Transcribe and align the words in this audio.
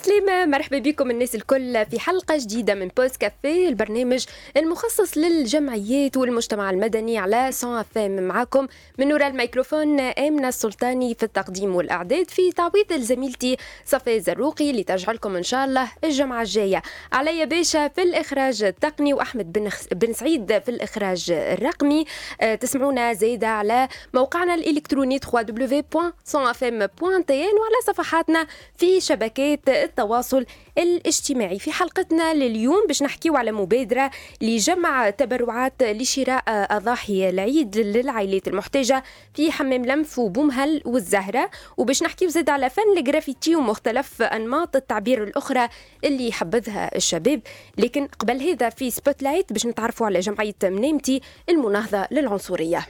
عسلامة 0.00 0.46
مرحبا 0.46 0.78
بكم 0.78 1.10
الناس 1.10 1.34
الكل 1.34 1.86
في 1.86 2.00
حلقة 2.00 2.36
جديدة 2.36 2.74
من 2.74 2.88
Pause 2.96 3.16
café 3.16 3.68
البرنامج 3.68 4.24
المخصص 4.56 5.18
للجمعيات 5.18 6.16
والمجتمع 6.16 6.70
المدني 6.70 7.18
على 7.18 7.48
Son 7.52 7.82
FM. 7.82 8.22
معاكم 8.22 8.66
من 8.98 9.12
وراء 9.12 9.28
الميكروفون 9.28 10.00
آمنة 10.00 10.48
السلطاني 10.48 11.14
في 11.14 11.22
التقديم 11.22 11.76
والإعداد 11.76 12.30
في 12.30 12.52
تعويض 12.52 12.92
زميلتي 12.92 13.56
صفاء 13.84 14.18
زروقي 14.18 14.72
لتجعلكم 14.72 15.36
إن 15.36 15.42
شاء 15.42 15.64
الله 15.64 15.88
الجمعة 16.04 16.42
الجاية. 16.42 16.82
علي 17.12 17.46
باشا 17.46 17.88
في 17.88 18.02
الإخراج 18.02 18.62
التقني 18.62 19.14
وأحمد 19.14 19.52
بن, 19.52 19.68
خ... 19.68 19.82
بن 19.92 20.12
سعيد 20.12 20.58
في 20.58 20.68
الإخراج 20.68 21.30
الرقمي. 21.30 22.04
أه 22.40 22.54
تسمعونا 22.54 23.12
زايدة 23.12 23.48
على 23.48 23.88
موقعنا 24.14 24.54
الإلكتروني 24.54 25.18
www.sonfm.tn 25.18 27.30
وعلى 27.30 27.80
صفحاتنا 27.86 28.46
في 28.78 29.00
شبكات 29.00 29.89
التواصل 29.90 30.46
الاجتماعي. 30.78 31.58
في 31.58 31.72
حلقتنا 31.72 32.34
لليوم 32.34 32.86
باش 32.86 33.02
نحكيو 33.02 33.36
على 33.36 33.52
مبادرة 33.52 34.10
لجمع 34.40 35.10
تبرعات 35.10 35.82
لشراء 35.82 36.42
أضاحي 36.48 37.28
العيد 37.28 37.76
للعائلات 37.76 38.48
المحتاجة 38.48 39.04
في 39.34 39.52
حمام 39.52 39.84
لنف 39.84 40.18
وبومهل 40.18 40.82
والزهرة. 40.84 41.50
وباش 41.76 42.02
نحكيو 42.02 42.28
زاد 42.28 42.50
على 42.50 42.70
فن 42.70 42.98
الجرافيتي 42.98 43.56
ومختلف 43.56 44.22
أنماط 44.22 44.76
التعبير 44.76 45.24
الأخرى 45.24 45.68
اللي 46.04 46.28
يحبذها 46.28 46.96
الشباب. 46.96 47.40
لكن 47.78 48.06
قبل 48.06 48.40
هذا 48.42 48.68
في 48.68 48.90
Spotlight 48.90 49.52
باش 49.52 49.66
نتعرفوا 49.66 50.06
على 50.06 50.20
جمعية 50.20 50.54
منامتي 50.62 51.20
المناهضة 51.48 52.06
للعنصرية. 52.10 52.86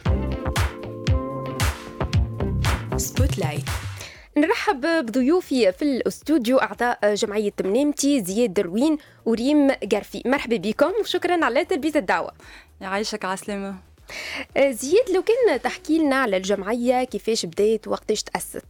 Spotlight 2.96 3.64
نرحب 4.36 4.80
بضيوفي 5.06 5.72
في 5.72 5.82
الاستوديو 5.82 6.58
أعضاء 6.58 7.14
جمعية 7.14 7.52
منامتي 7.64 8.24
زياد 8.24 8.54
دروين 8.54 8.98
وريم 9.24 9.70
قرفي 9.92 10.22
مرحبا 10.26 10.56
بكم 10.56 10.92
وشكرا 11.00 11.44
على 11.44 11.64
تلبيه 11.64 11.92
الدعوة. 11.96 12.32
يعيشك 12.80 13.24
عسلامة. 13.24 13.74
زياد 14.58 15.10
لو 15.14 15.22
كان 15.22 15.60
تحكي 15.62 15.98
لنا 15.98 16.16
على 16.16 16.36
الجمعية 16.36 17.04
كيفاش 17.04 17.46
بدات 17.46 17.88
وقتاش 17.88 18.22
تأسست؟ 18.22 18.64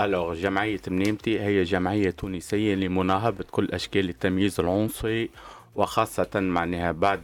Alors 0.00 0.34
جمعية 0.34 0.80
منامتي 0.88 1.40
هي 1.40 1.62
جمعية 1.62 2.10
تونسية 2.10 2.74
لمناهضة 2.74 3.44
كل 3.50 3.68
أشكال 3.72 4.08
التمييز 4.08 4.60
العنصري 4.60 5.30
وخاصة 5.74 6.28
معناها 6.34 6.92
بعد 6.92 7.22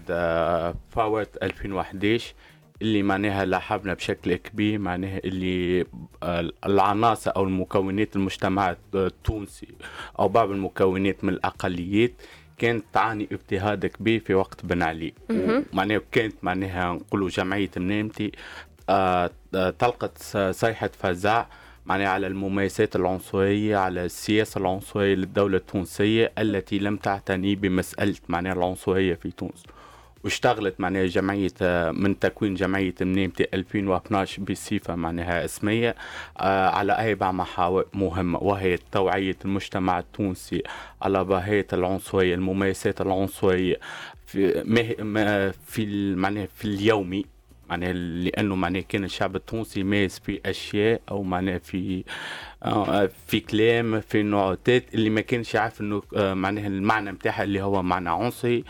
فوات 0.90 1.36
2011 1.42 2.34
اللي 2.82 3.02
معناها 3.02 3.44
لاحظنا 3.44 3.94
بشكل 3.94 4.34
كبير 4.34 4.78
معناها 4.78 5.20
اللي 5.24 5.86
العناصر 6.66 7.32
أو 7.36 7.44
المكونات 7.44 8.16
المجتمع 8.16 8.76
التونسي 8.94 9.68
أو 10.18 10.28
بعض 10.28 10.50
المكونات 10.50 11.24
من 11.24 11.32
الأقليات 11.32 12.12
كانت 12.58 12.84
تعاني 12.92 13.28
اضطهاد 13.32 13.86
كبير 13.86 14.20
في 14.20 14.34
وقت 14.34 14.66
بن 14.66 14.82
علي 14.82 15.12
معناها 15.72 16.00
كانت 16.12 16.34
معناها 16.42 16.92
نقولوا 16.92 17.28
جمعية 17.28 17.70
منامتي 17.76 18.32
تلقت 19.52 20.18
صيحة 20.50 20.90
فزع 20.98 21.46
معناها 21.86 22.08
على 22.08 22.26
الممارسات 22.26 22.96
العنصرية 22.96 23.76
على 23.76 24.04
السياسة 24.04 24.58
العنصرية 24.58 25.14
للدولة 25.14 25.56
التونسية 25.56 26.32
التي 26.38 26.78
لم 26.78 26.96
تعتني 26.96 27.54
بمسألة 27.54 28.14
معناها 28.28 28.52
العنصرية 28.52 29.14
في 29.14 29.30
تونس. 29.30 29.62
واشتغلت 30.24 30.80
معناها 30.80 31.06
جمعية 31.06 31.50
من 31.92 32.18
تكوين 32.18 32.54
جمعية 32.54 32.94
منامتي 33.00 33.46
2012 33.54 34.42
بصفة 34.42 34.94
معناها 34.94 35.44
اسمية 35.44 35.94
على 36.40 37.10
أربع 37.10 37.32
محاور 37.32 37.86
مهمة 37.94 38.38
وهي 38.38 38.78
توعية 38.92 39.36
المجتمع 39.44 39.98
التونسي 39.98 40.62
على 41.02 41.18
ظاهرة 41.18 41.66
العنصرية 41.72 42.34
الممارسات 42.34 43.00
العنصرية 43.00 43.76
في 44.26 44.64
في 45.66 46.14
معناها 46.14 46.48
في 46.56 46.64
اليومي. 46.64 47.24
معناها 47.70 47.92
لأنه 47.92 48.54
معناها 48.54 48.82
كان 48.82 49.04
الشعب 49.04 49.36
التونسي 49.36 49.80
يمارس 49.80 50.18
في 50.18 50.40
أشياء 50.46 51.00
أو 51.10 51.22
معناها 51.22 51.58
في 51.58 52.04
في 53.26 53.40
كلام 53.40 54.00
في 54.00 54.22
نوعات 54.22 54.68
اللي 54.94 55.10
ما 55.10 55.20
كانش 55.20 55.54
يعرف 55.54 55.80
إنه 55.80 56.02
معناها 56.16 56.66
المعنى 56.66 57.10
نتاعها 57.10 57.42
اللي 57.42 57.62
هو 57.62 57.82
معنى 57.82 58.10
عنصري. 58.10 58.64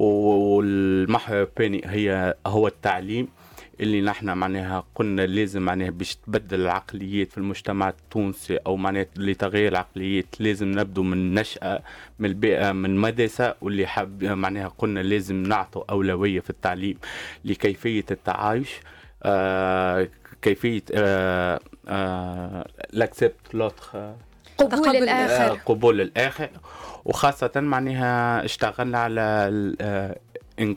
والمحور 0.00 1.42
الثاني 1.42 1.82
هي 1.84 2.34
هو 2.46 2.66
التعليم 2.66 3.28
اللي 3.80 4.00
نحن 4.00 4.30
معناها 4.38 4.84
قلنا 4.94 5.22
لازم 5.26 5.62
معناها 5.62 5.90
باش 5.90 6.16
تبدل 6.16 6.60
العقليات 6.60 7.32
في 7.32 7.38
المجتمع 7.38 7.88
التونسي 7.88 8.56
أو 8.56 8.76
معناها 8.76 9.06
لتغيير 9.16 9.68
العقليات 9.72 10.26
لازم 10.40 10.70
نبدو 10.70 11.02
من 11.02 11.34
نشأة 11.34 11.82
من 12.18 12.28
البيئة 12.28 12.72
من 12.72 12.96
مدرسة 12.96 13.54
واللي 13.60 13.86
حب 13.86 14.24
معناها 14.24 14.68
قلنا 14.78 15.00
لازم 15.00 15.42
نعطوا 15.42 15.82
أولوية 15.90 16.40
في 16.40 16.50
التعليم 16.50 16.98
لكيفية 17.44 18.04
التعايش 18.10 18.70
آه 19.22 20.08
كيفية 20.42 20.82
آه 20.94 21.60
آه 21.88 22.66
لاكسبت 22.92 23.54
لوتر 23.54 24.14
قبول 24.60 24.96
الآخر. 24.96 25.58
قبول 25.66 26.00
الآخر. 26.00 26.50
وخاصة 27.04 27.50
معناها 27.56 28.44
اشتغلنا 28.44 28.98
على 28.98 29.50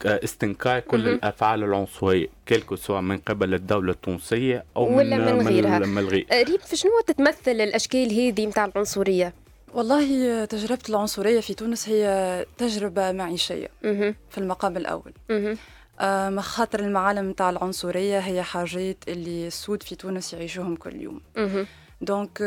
استنكار 0.06 0.80
كل 0.80 1.08
الأفعال 1.08 1.64
العنصرية 1.64 2.28
كلكو 2.48 2.76
سواء 2.76 3.02
من 3.02 3.18
قبل 3.18 3.54
الدولة 3.54 3.92
التونسية 3.92 4.64
أو 4.76 4.98
ولا 4.98 5.18
من, 5.18 5.36
من 5.36 5.48
غيرها. 5.48 5.80
من 5.80 5.98
الغير. 5.98 6.28
ريم 6.32 6.58
في 6.58 6.76
شنو 6.76 6.92
تتمثل 7.08 7.52
الأشكال 7.52 8.14
هذه 8.14 8.46
نتاع 8.46 8.66
العنصرية؟ 8.66 9.34
والله 9.74 10.46
تجربة 10.46 10.82
العنصرية 10.90 11.40
في 11.40 11.54
تونس 11.54 11.90
هي 11.90 12.46
تجربة 12.58 13.12
معيشية 13.12 13.68
في 14.30 14.38
المقام 14.38 14.78
الأول. 14.78 15.14
آه 16.00 16.40
خاطر 16.40 16.80
المعالم 16.80 17.30
نتاع 17.30 17.50
العنصرية 17.50 18.20
هي 18.20 18.44
حاجات 18.44 18.98
اللي 19.08 19.48
السود 19.48 19.84
في 19.84 19.96
تونس 19.96 20.34
يعيشوهم 20.34 20.76
كل 20.76 21.02
يوم. 21.02 21.22
Donc 22.06 22.38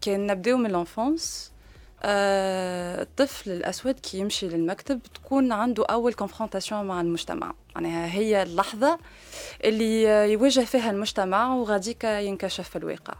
كان 0.00 0.26
نبداو 0.26 0.56
من 0.56 0.70
l'enfance 0.70 1.52
الطفل 2.04 3.50
الأسود 3.50 3.94
كي 4.00 4.18
يمشي 4.18 4.48
للمكتب 4.48 5.00
تكون 5.14 5.52
عنده 5.52 5.84
أول 5.86 6.12
confrontation 6.14 6.84
مع 6.84 7.00
المجتمع. 7.00 7.54
معناها 7.76 8.06
هي 8.06 8.42
اللحظة 8.42 8.98
اللي 9.64 10.02
يواجه 10.32 10.60
فيها 10.60 10.90
المجتمع 10.90 11.54
وغاديك 11.54 12.04
ينكشف 12.04 12.68
في 12.68 12.76
الواقع. 12.76 13.14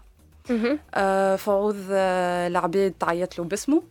آه 0.95 1.37
فعوض 1.37 1.77
آه 1.91 2.47
العباد 2.49 2.95
تعيط 3.01 3.39
له 3.39 3.45
باسمه. 3.45 3.83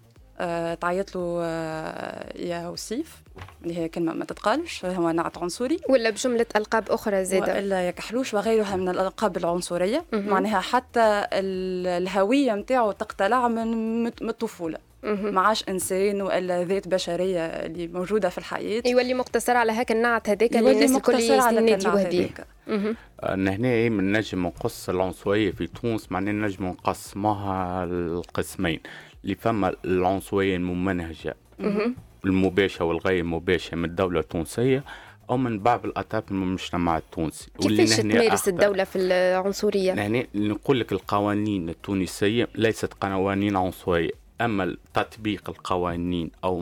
تعيط 0.82 1.16
له 1.16 1.40
آه 1.42 2.38
يا 2.38 2.68
وسيف 2.68 3.24
اللي 3.64 3.78
هي 3.78 3.90
كلمة 3.90 4.14
ما 4.14 4.26
تتقالش 4.26 4.86
هو 4.86 5.12
نعت 5.12 5.38
عنصري. 5.38 5.80
ولا 5.90 6.10
بجملة 6.10 6.46
ألقاب 6.56 6.92
أخرى 6.92 7.26
زادة 7.26 7.54
وإلا 7.54 7.82
يا 7.82 7.92
كحلوش 7.92 8.34
وغيرها 8.34 8.76
من 8.76 8.90
الألقاب 8.90 9.38
العنصرية. 9.38 10.06
معناها 10.14 10.60
حتى 10.60 11.28
الهوية 11.34 12.54
متاعه 12.54 12.92
تقتلع 12.92 13.48
من 13.48 14.08
الطفولة. 14.08 14.78
ما 15.04 15.42
عادش 15.42 15.64
إنسان 15.70 16.22
وإلا 16.22 16.64
ذات 16.64 16.88
بشرية 16.88 17.40
اللي 17.46 17.88
موجودة 17.88 18.30
في 18.30 18.38
الحياة. 18.38 18.84
يولي 18.86 19.14
مقتصر 19.14 19.58
على 19.58 19.72
هاك 19.72 19.92
النعت 19.92 20.30
هذاك 20.30 20.56
اللي 20.56 20.72
الناس 20.72 20.92
الكل 20.92 21.14
يستناديوه 21.14 22.04
به 22.04 22.30
هنا 23.30 23.68
إيه 23.68 23.90
من 23.90 24.12
نجم 24.12 24.46
نقص 24.46 24.90
العنصرية 24.90 25.52
في 25.52 25.68
تونس 25.68 26.12
معناها 26.12 26.34
نجم 26.34 26.66
نقسمها 26.66 27.84
القسمين. 27.84 28.80
اللي 29.28 29.36
فما 29.36 29.76
العنصرية 29.86 30.56
الممنهجة. 30.56 31.36
المباشرة 32.26 32.86
والغير 32.86 33.24
مباشرة 33.24 33.76
من 33.76 33.86
الدولة 33.86 34.20
التونسية 34.20 34.84
أو 35.30 35.38
من 35.38 35.60
بعض 35.60 35.86
الأطراف 35.86 36.32
من 36.32 36.44
المجتمع 36.44 36.98
التونسي. 36.98 37.52
كيفاش 37.62 37.98
تمارس 37.98 38.48
الدولة 38.48 38.84
في 38.84 38.96
العنصرية؟ 38.96 39.94
يعني 39.94 40.28
نقول 40.36 40.80
لك 40.80 40.92
القوانين 40.92 41.70
التونسية 41.70 42.48
ليست 42.56 42.94
قوانين 42.94 43.56
عنصرية 43.56 44.12
أما 44.42 44.78
تطبيق 44.94 45.50
القوانين 45.50 46.32
أو 46.44 46.62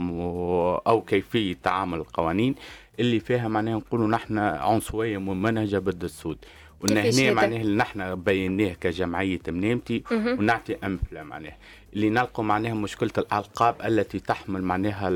أو 0.87 1.01
كيفية 1.01 1.55
تعامل 1.63 1.97
القوانين 1.97 2.55
اللي 2.99 3.19
فيها 3.19 3.47
معناها 3.47 3.75
نقولوا 3.75 4.07
نحن 4.07 4.37
عنصرية 4.37 5.17
ممنهجة 5.17 5.77
ضد 5.77 6.03
السود. 6.03 6.37
وان 6.81 6.97
هنا 6.97 7.33
معناها 7.33 7.61
اللي 7.61 7.77
نحن 7.77 8.15
بيناه 8.15 8.73
كجمعية 8.73 9.39
منامتي 9.47 10.03
ونعطي 10.11 10.75
أمثلة 10.83 11.23
معناها. 11.23 11.57
اللي 11.95 12.09
نلقوا 12.09 12.43
معناها 12.43 12.73
مشكلة 12.73 13.11
الألقاب 13.17 13.75
التي 13.85 14.19
تحمل 14.19 14.61
معناها 14.61 15.09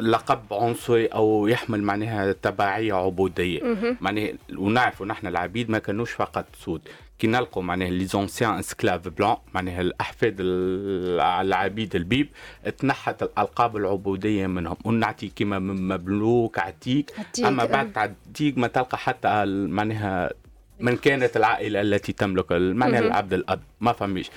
لقب 0.00 0.40
عنصري 0.50 1.06
أو 1.06 1.46
يحمل 1.46 1.82
معناها 1.82 2.32
تبعية 2.32 2.94
عبودية. 2.94 3.76
معناها 4.00 4.32
ونعرفوا 4.56 5.06
نحن 5.06 5.26
العبيد 5.26 5.70
ما 5.70 5.78
كانوش 5.78 6.12
فقط 6.12 6.44
سود. 6.58 6.80
كي 7.18 7.26
نلقوا 7.26 7.62
معناها 7.62 7.90
les 7.90 8.04
anciens 8.04 8.58
esclaves 8.58 9.08
blancs 9.08 9.36
معناها 9.54 9.80
الأحفاد 9.80 10.36
العبيد 10.40 11.96
البيض 11.96 12.28
تنحت 12.78 13.22
الألقاب 13.22 13.76
العبودية 13.76 14.46
منهم. 14.46 14.76
ونعطي 14.84 15.28
كيما 15.28 15.58
من 15.58 15.88
مملوك 15.88 16.58
عتيق. 16.58 17.06
أما 17.44 17.64
بعد 17.64 17.98
عتيق 17.98 18.58
ما 18.58 18.66
تلقى 18.66 18.98
حتى 18.98 19.44
معناها 19.46 20.30
من 20.80 20.96
كانت 20.96 21.36
العائلة 21.36 21.80
التي 21.80 22.12
تملك 22.12 22.52
معناها 22.52 23.00
العبد 23.00 23.32
الأب. 23.32 23.60
ما 23.80 23.92
فماش 23.92 24.30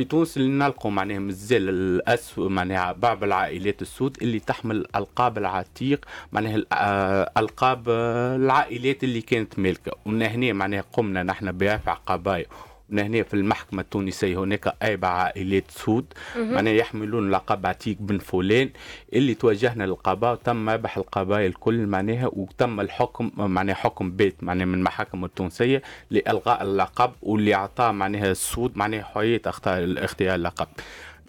في 0.00 0.04
تونس 0.04 0.38
نلقوا 0.38 0.90
معناها 0.90 1.18
مازال 1.18 1.68
الاسود 1.68 2.50
معناها 2.50 2.92
بعض 2.92 3.24
العائلات 3.24 3.82
السود 3.82 4.16
اللي 4.22 4.40
تحمل 4.40 4.86
القاب 4.96 5.38
العتيق 5.38 6.04
معناها 6.32 6.62
آه، 6.72 7.30
ألقاب 7.36 7.88
العائلات 7.88 9.04
اللي 9.04 9.20
كانت 9.20 9.58
مالكة. 9.58 9.92
وهنا 10.06 10.52
معناها 10.52 10.84
قمنا 10.92 11.22
نحن 11.22 11.58
برفع 11.58 11.92
قضايا 11.94 12.46
هنا 12.92 13.22
في 13.22 13.34
المحكمة 13.34 13.82
التونسية 13.82 14.36
هناك 14.38 14.74
أربع 14.82 15.08
عائلات 15.08 15.64
سود. 15.70 16.04
معناها 16.36 16.72
يحملون 16.72 17.30
لقب 17.30 17.66
عتيق 17.66 17.96
بن 18.00 18.18
فلان. 18.18 18.70
اللي 19.12 19.34
توجهنا 19.34 19.84
للقضاء 19.84 20.32
وتم 20.32 20.70
ربح 20.70 20.96
القضايا 20.96 21.46
الكل 21.46 21.86
معناها 21.86 22.30
وتم 22.32 22.80
الحكم 22.80 23.30
معناها 23.36 23.74
حكم 23.74 24.10
بيت 24.10 24.34
معناها 24.42 24.66
من 24.66 24.74
المحاكم 24.74 25.24
التونسية 25.24 25.82
لإلغاء 26.10 26.62
اللقب 26.62 27.12
واللي 27.22 27.54
أعطاه 27.54 27.92
معناها 27.92 28.30
السود 28.30 28.76
معناها 28.76 29.02
حرية 29.02 29.42
اختيار 29.46 30.04
اختيار 30.04 30.34
اللقب. 30.34 30.66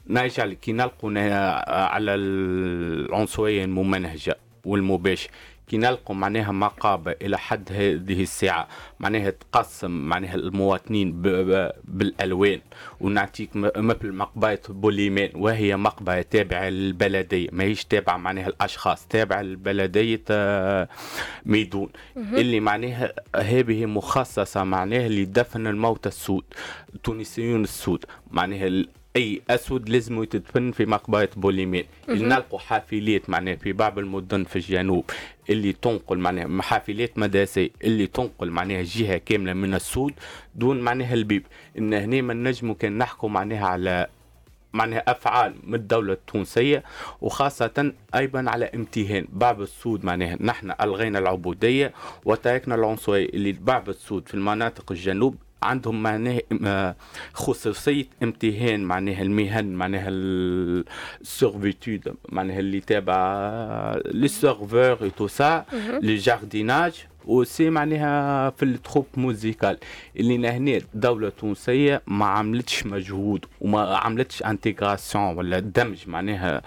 نرجع 0.08 0.48
كي 0.48 0.72
نلقوا 0.72 1.12
على 1.70 2.16
العنصرية 2.16 3.66
الممنهجة 3.66 4.38
والمباشر. 4.66 5.30
كي 5.68 5.78
نلقوا 5.78 6.16
معناها 6.16 6.52
مقابة 6.52 7.12
إلى 7.22 7.38
حد 7.38 7.72
هذه 7.72 8.22
الساعة 8.24 8.68
معناها 9.00 9.30
تقسم 9.30 9.92
معناها 9.92 10.36
المواطنين 10.36 11.22
بالألوان. 11.84 12.60
ونعطيك 13.00 13.50
مثل 13.56 14.12
مقبرة 14.12 14.60
بوليمان 14.70 15.30
وهي 15.36 15.78
مقبرة 15.78 16.22
تابعة 16.22 16.70
للبلدية 16.70 17.48
ماهيش 17.52 17.86
تابعة 17.86 18.18
معناها 18.18 18.48
الأشخاص 18.48 19.08
تابعة 19.08 19.42
للبلدية 19.42 20.22
آه، 20.32 20.88
ميدون. 21.46 21.90
اللي 22.18 22.60
معناها 22.60 23.14
هذه 23.36 23.86
مخصصة 23.86 24.64
معناها 24.64 25.10
لدفن 25.10 25.68
الموتى 25.68 26.10
السود 26.10 26.44
التونسيون 26.96 27.64
السود 27.64 28.06
معناها 28.32 28.70
أي 29.16 29.42
أسود 29.50 29.90
لازم 29.90 30.24
يتدفن 30.24 30.72
في 30.72 30.86
مقبرة 30.86 31.30
بوليمين 31.36 31.84
نلقوا 32.10 32.60
حافلات 32.60 33.30
معناها 33.30 33.56
في 33.56 33.74
بعض 33.74 34.00
المدن 34.00 34.44
في 34.44 34.56
الجنوب 34.56 35.06
اللي 35.50 35.74
تنقل 35.74 36.18
معناها 36.18 36.62
حافلات 36.62 37.18
مدرسية 37.18 37.70
اللي 37.84 38.08
تنقل 38.08 38.50
معناها 38.52 38.84
جهة 38.84 39.18
كاملة 39.18 39.54
من 39.54 39.74
السود 39.74 40.14
دون 40.56 40.80
معناها 40.82 41.14
البيب. 41.14 41.44
إن 41.78 41.94
هنا 41.94 42.22
ما 42.22 42.34
نجموا 42.34 42.76
كان 42.76 42.98
نحكوا 42.98 43.30
معناها 43.30 43.66
على 43.68 44.08
معناها 44.74 45.04
أفعال 45.12 45.56
من 45.64 45.76
الدولة 45.76 46.14
التونسية 46.14 46.84
وخاصة 47.22 47.94
أيضا 48.16 48.50
على 48.50 48.66
امتهان. 48.66 49.26
بعض 49.30 49.62
السود 49.62 50.06
معناها 50.06 50.38
نحن 50.42 50.74
ألغينا 50.82 51.20
العبودية 51.20 51.94
وتركنا 52.26 52.76
العنصرية 52.76 53.26
اللي 53.30 53.52
بعض 53.52 53.90
السود 53.90 54.28
في 54.28 54.34
المناطق 54.34 54.92
الجنوب 54.92 55.36
عندهم 55.64 56.04
معناه 56.04 56.96
خصوصية 57.34 58.06
امتهان 58.24 58.84
معناها 58.84 59.22
المهن 59.22 59.74
معناها 59.74 60.08
ال 61.22 61.31
servitude 61.31 62.16
معناها 62.30 62.60
اللي 62.60 62.80
تابع 62.80 64.02
les 64.06 64.28
serveurs 64.28 65.04
et 65.04 65.10
tout 65.10 65.28
ça 65.28 65.66
le 66.02 66.16
jardinage 66.16 66.94
aussi 67.26 67.70
معناها 67.70 68.50
في 68.50 68.64
ال 68.66 68.71
troupes 68.71 69.06
musicales. 69.18 69.78
اللي 70.20 70.48
هنا 70.50 70.78
الدولة 70.78 71.28
التونسيه 71.28 72.02
ما 72.08 72.26
عملتش 72.26 72.86
مجهود 72.86 73.46
وما 73.62 73.98
عملتش 73.98 74.44
intégration 74.44 75.38
ولا 75.38 75.60
دمج 75.60 76.08
معناها 76.08 76.62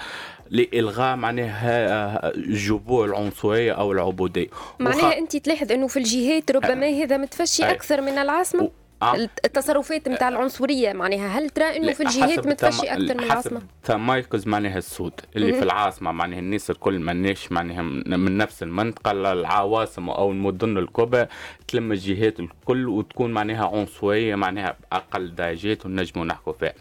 لإلغاء 0.51 1.17
معناها 1.17 2.33
جذور 2.37 3.05
العنصرية 3.05 3.73
أو 3.73 3.93
العبودية. 3.93 4.47
معناها 4.81 5.09
وخ... 5.09 5.15
أنت 5.15 5.37
تلاحظ 5.37 5.73
إنه 5.73 5.87
في 5.87 5.97
الجهات 5.97 6.51
ربما 6.51 6.87
هذا 6.87 7.17
متفشي 7.17 7.65
أكثر 7.65 8.01
من 8.01 8.19
العاصمة؟ 8.19 8.63
آه. 8.63 8.84
التصرفات 9.45 10.09
نتاع 10.09 10.29
العنصرية 10.29 10.93
معناها 10.93 11.39
هل 11.39 11.51
ترى 11.51 11.65
إنه 11.77 11.93
في 11.93 12.03
الجهات 12.03 12.47
متفشي 12.47 12.87
أكثر 12.87 13.15
من 13.15 13.25
العاصمة؟ 13.25 13.63
تمركز 13.85 14.47
معناها 14.47 14.79
السود 14.79 15.13
اللي 15.37 15.53
في 15.53 15.63
العاصمة 15.63 16.13
معناها 16.13 16.39
الناس 16.39 16.71
الكل 16.71 16.99
ماناش 16.99 17.53
معناها 17.53 17.83
من 17.83 18.37
نفس 18.37 18.63
المنطقة 18.63 19.11
العواصم 19.11 20.11
أو 20.11 20.31
المدن 20.31 20.79
الكبرى 20.79 21.27
تلم 21.69 21.93
الجهات 21.93 22.41
الكل 22.41 22.89
وتكون 22.89 23.33
معناها 23.33 23.67
عنصرية 23.67 24.35
معناها 24.35 24.77
باقل 24.93 25.35
درجات 25.35 25.87
ونجموا 25.87 26.25
نحكوا 26.27 26.53
فيها. 26.53 26.75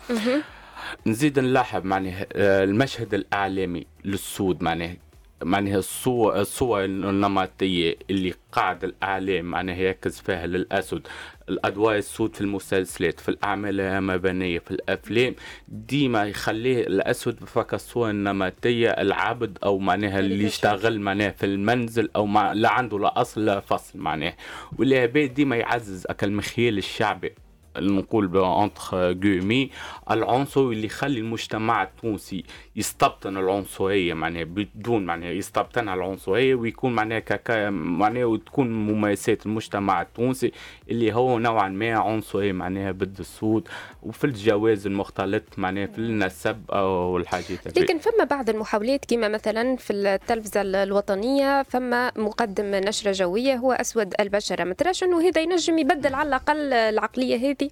نزيد 1.06 1.39
نلاحظ 1.39 1.86
معناها 1.86 2.25
آه، 2.33 2.63
المشهد 2.63 3.13
الإعلامي 3.13 3.86
للسود 4.06 4.63
معناها 4.63 4.95
معناها 5.44 5.78
الصور 5.78 6.40
الصور 6.40 6.84
النمطية 6.86 7.96
اللي 8.10 8.34
قاعد 8.52 8.84
الإعلام 8.84 9.46
معناها 9.46 9.76
يركز 9.78 10.20
فيها 10.20 10.48
للأسد 10.48 11.08
الأدوار 11.50 11.96
السود 11.96 12.36
في 12.36 12.42
المسلسلات 12.42 13.20
في 13.20 13.30
الأعمال 13.30 13.82
المبنية 13.82 14.60
في 14.60 14.72
الأفلام 14.72 15.36
ديما 15.68 16.24
يخليه 16.24 16.88
الأسود 16.88 17.40
فك 17.46 17.74
الصورة 17.74 18.10
النمطية 18.10 18.90
العبد 18.90 19.58
أو 19.64 19.78
معناها 19.78 20.20
اللي 20.20 20.44
يشتغل 20.44 21.00
معناها 21.02 21.30
في 21.30 21.46
المنزل 21.46 22.10
أو 22.16 22.26
ما 22.26 22.54
لا 22.54 22.70
عنده 22.72 23.00
لا 23.00 23.22
أصل 23.22 23.46
لا 23.46 23.60
فصل 23.60 24.00
معناها. 24.00 24.36
واللي 24.78 25.28
ديما 25.28 25.56
يعزز 25.56 26.06
أكل 26.10 26.28
المخيل 26.28 26.78
الشعبي 26.78 27.34
نقول 27.78 28.38
انتخ 28.38 28.96
جومي 28.96 29.70
العنصر 30.12 30.62
اللي 30.62 30.86
يخلي 30.86 31.20
المجتمع 31.20 31.84
التونسي 31.84 32.44
يستبطن 32.75 33.38
العنصرية 33.38 34.14
معناها 34.14 34.44
بدون 34.44 35.06
معناها 35.06 35.31
يستبطنها 35.31 35.94
العنصرية 35.94 36.56
ويكون 36.56 36.94
معناها 36.94 37.20
كاكا 37.20 37.70
معناها 37.70 38.25
وتكون 38.25 38.88
ممارسات 38.88 39.46
المجتمع 39.46 40.02
التونسي 40.02 40.52
اللي 40.90 41.14
هو 41.14 41.40
نوعا 41.40 41.70
ما 41.70 41.94
عنصري 41.94 42.54
معناها 42.54 42.92
ضد 42.92 43.20
السود 43.20 43.68
وفي 44.04 44.24
الجواز 44.24 44.88
المختلط 44.88 45.44
معناها 45.58 45.86
في 45.86 45.98
النسب 45.98 46.72
أو 46.72 47.18
الحاجات 47.18 47.78
لكن 47.78 47.98
فما 47.98 48.24
بعض 48.24 48.50
المحاولات 48.50 49.06
كما 49.06 49.28
مثلا 49.28 49.75
في 49.75 49.94
التلفزة 49.94 50.62
الوطنية 50.62 51.64
فما 51.64 52.12
مقدم 52.16 52.66
نشرة 52.66 53.12
جوية 53.12 53.56
هو 53.56 53.72
أسود 53.72 54.14
البشرة. 54.20 54.64
ما 54.64 54.74
تراش 54.74 55.04
إنه 55.04 55.28
هذا 55.28 55.42
ينجم 55.42 55.78
يبدل 55.78 56.16
على 56.16 56.28
الأقل 56.28 56.74
العقلية 56.74 57.38
هذه 57.38 57.62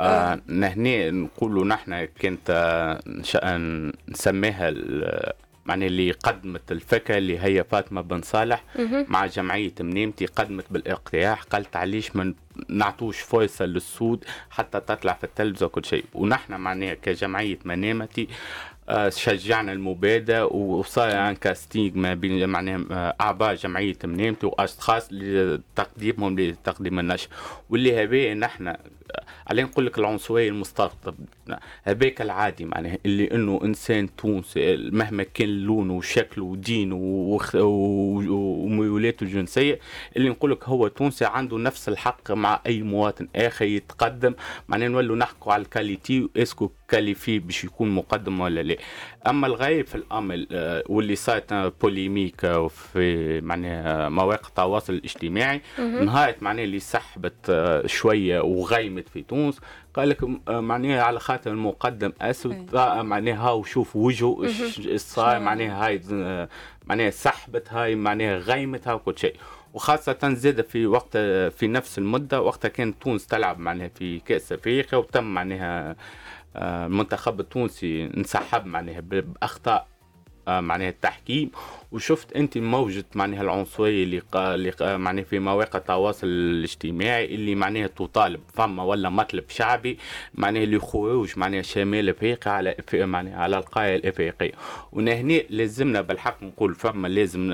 آه 0.00 0.40
نهني 0.46 1.10
نقولوا 1.10 1.64
نحن 1.64 2.04
كانت 2.04 2.50
آه، 2.50 3.56
نسميها 4.08 4.70
معناها 5.66 5.88
اللي 5.88 6.10
قدمت 6.12 6.72
الفكرة 6.72 7.18
اللي 7.18 7.38
هي 7.38 7.64
فاطمة 7.64 8.00
بن 8.00 8.22
صالح 8.22 8.64
مع 9.08 9.26
جمعية 9.26 9.74
منيمتي 9.80 10.26
قدمت 10.26 10.64
بالاقتراح 10.70 11.42
قالت 11.42 11.76
علاش 11.76 12.16
ما 12.16 12.34
نعطوش 12.68 13.20
فرصه 13.20 13.64
للسود 13.64 14.24
حتى 14.50 14.80
تطلع 14.80 15.12
في 15.12 15.24
التلفزة 15.24 15.66
وكل 15.66 15.84
شيء. 15.84 16.04
ونحن 16.14 16.54
معناها 16.54 16.94
كجمعية 16.94 17.58
منامتي 17.64 18.28
آه، 18.88 19.08
شجعنا 19.08 19.72
المبادرة 19.72 20.44
وصار 20.44 21.16
عن 21.16 21.34
كاستينج 21.34 21.96
ما 21.96 22.14
بين 22.14 22.48
معناها 22.48 22.80
آه، 22.90 23.16
أعضاء 23.20 23.54
جمعية 23.54 23.96
منامتي 24.04 24.46
وأشخاص 24.46 25.08
لتقديمهم 25.12 26.38
لتقديم 26.40 26.98
النشر. 26.98 27.28
واللي 27.70 28.02
هذا 28.02 28.34
نحن 28.34 28.74
علي 29.46 29.62
نقول 29.62 29.86
لك 29.86 29.98
العنصرية 29.98 30.48
المستقطب 30.48 31.14
هذاك 31.82 32.22
العادي 32.22 32.64
معناها 32.64 32.98
اللي 33.06 33.24
إنه 33.34 33.60
إنسان 33.64 34.16
تونسي 34.16 34.76
مهما 34.76 35.22
كان 35.22 35.48
لونه 35.48 35.92
وشكله 35.94 36.44
ودينه 36.44 36.96
وميولاته 38.30 39.24
الجنسية 39.24 39.78
اللي 40.16 40.28
نقول 40.28 40.50
لك 40.50 40.64
هو 40.64 40.88
تونسي 40.88 41.24
عنده 41.24 41.58
نفس 41.58 41.88
الحق 41.88 42.30
مع 42.32 42.60
أي 42.66 42.82
مواطن 42.82 43.28
آخر 43.36 43.64
يتقدم. 43.64 44.34
معناها 44.68 44.88
نولوا 44.88 45.16
نحكوا 45.16 45.52
على 45.52 45.62
ال 45.62 45.70
qualité 45.70 46.28
est-ce 46.36 46.70
que 46.88 47.02
qualifié 47.02 47.38
باش 47.38 47.64
يكون 47.64 47.90
مقدم 47.90 48.40
ولا 48.40 48.62
لا. 48.62 48.76
أما 49.26 49.46
الغايب 49.46 49.86
في 49.86 49.94
الامر 49.94 50.46
آه، 50.52 50.84
واللي 50.88 51.16
صارت 51.16 51.54
polémique 51.82 52.40
في 52.68 53.40
معناها 53.40 54.08
مواقع 54.08 54.48
التواصل 54.48 54.92
الاجتماعي 54.92 55.60
نهاية 55.78 56.36
معناها 56.40 56.64
اللي 56.64 56.78
سحبت 56.80 57.34
آه، 57.50 57.86
شوية 57.86 58.40
وغيمت 58.40 58.99
في 59.08 59.22
تونس. 59.22 59.60
قال 59.94 60.08
لك 60.08 60.18
آه، 60.48 60.60
معناها 60.60 61.02
على 61.02 61.20
خاطر 61.20 61.50
المقدم 61.50 62.12
أسود 62.20 62.74
معناها 63.02 63.48
هاو 63.48 63.64
شوف 63.64 63.96
وجهه 63.96 64.46
صار 64.96 65.38
معناها 65.40 65.86
هاي 65.86 66.00
معناها 66.86 67.10
سحبت 67.10 67.72
هاي 67.72 67.94
معناها 67.94 68.36
غيمت 68.38 68.88
هاي 68.88 68.94
وكل 68.94 69.18
شيء. 69.18 69.36
وخاصة 69.74 70.34
زاد 70.34 70.60
في 70.60 70.86
وقت 70.86 71.16
في 71.56 71.66
نفس 71.66 71.98
المدة 71.98 72.40
وقتها 72.42 72.68
كانت 72.68 73.02
تونس 73.02 73.26
تلعب 73.26 73.58
معناها 73.58 73.88
في 73.88 74.20
كأس 74.20 74.52
أفريقيا 74.52 74.98
وتم 74.98 75.24
معناها 75.24 75.96
المنتخب 76.56 77.40
التونسي 77.40 78.04
انسحب 78.16 78.66
معناها 78.66 79.00
بأخطاء 79.00 79.74
آه، 79.80 79.99
معناها 80.48 80.88
التحكيم. 80.88 81.50
وشفت 81.92 82.32
أنت 82.32 82.58
موجة 82.58 83.04
معناها 83.14 83.42
العنصرية 83.42 84.04
اللي 84.04 84.22
اللي 84.34 84.98
معناها 84.98 85.24
في 85.24 85.38
مواقع 85.38 85.78
التواصل 85.78 86.26
الاجتماعي 86.26 87.24
اللي 87.34 87.54
معناها 87.54 87.86
تطالب 87.86 88.40
فما 88.54 88.82
ولا 88.82 89.08
مطلب 89.08 89.44
شعبي 89.48 89.98
معناها 90.34 90.66
لخروج 90.66 91.32
معناها 91.36 91.62
شمال 91.62 92.08
إفريقيا 92.08 92.52
على 92.52 92.74
معناها 92.94 93.36
على 93.36 93.58
القايه 93.58 93.96
الافريقيه 93.96 94.52
ونهني 94.92 95.46
لازمنا 95.50 96.00
بالحق 96.00 96.42
نقول 96.42 96.74
فما 96.74 97.08
لازم 97.08 97.52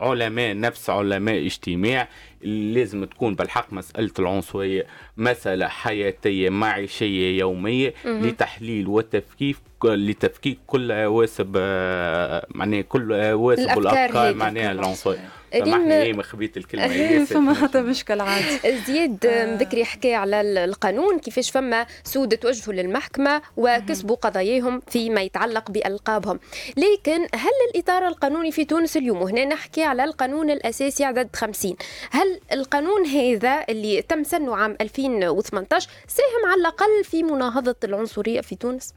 علماء 0.00 0.60
نفس 0.60 0.90
علماء 0.90 1.46
اجتماع 1.46 2.08
لازم 2.42 3.04
تكون 3.04 3.34
بالحق 3.34 3.72
مسألة 3.72 4.10
العنصرية 4.18 4.86
مسألة 5.16 5.68
حياتية 5.68 6.50
معيشية 6.50 7.38
يومية 7.38 7.94
لتحليل 8.04 8.88
وتفكيك 8.88 9.56
لتفكيك 9.84 10.58
كل 10.66 10.92
واسب 10.92 11.52
آه، 11.56 12.46
معناها 12.54 12.80
كل 12.82 13.12
واسب 13.12 13.68
الأفكار 13.78 14.34
معناها 14.34 14.72
العنصرية. 14.72 15.28
سامحني 15.52 16.02
إيه 16.02 16.22
خبيت 16.22 16.56
الكلمة 16.56 17.24
فما 17.24 17.54
حتى 17.54 17.80
مشكل 17.80 18.20
عادي 18.20 18.78
زياد 18.86 19.26
مذكري 19.26 19.84
حكى 19.84 20.14
على 20.14 20.40
القانون 20.40 21.18
كيفاش 21.18 21.50
فما 21.50 21.86
سود 22.04 22.36
توجهوا 22.36 22.74
للمحكمة 22.74 23.42
وكسبوا 23.56 24.16
قضاياهم 24.16 24.82
فيما 24.90 25.20
يتعلق 25.20 25.70
بألقابهم. 25.70 26.40
لكن 26.76 27.20
هل 27.34 27.52
الإطار 27.70 28.06
القانوني 28.06 28.52
في 28.52 28.64
تونس 28.64 28.96
اليوم؟ 28.96 29.22
وهنا 29.22 29.44
نحكي 29.44 29.82
على 29.82 30.04
القانون 30.04 30.50
الأساسي 30.50 31.04
عدد 31.04 31.36
50 31.36 31.76
هل 32.10 32.40
القانون 32.52 33.06
هذا 33.06 33.64
اللي 33.68 34.02
تم 34.02 34.24
سنه 34.24 34.56
عام 34.56 34.76
2018 34.80 35.90
ساهم 36.08 36.50
على 36.50 36.60
الأقل 36.60 37.04
في 37.04 37.22
مناهضة 37.22 37.76
العنصرية 37.84 38.40
في 38.40 38.56
تونس؟ 38.56 38.94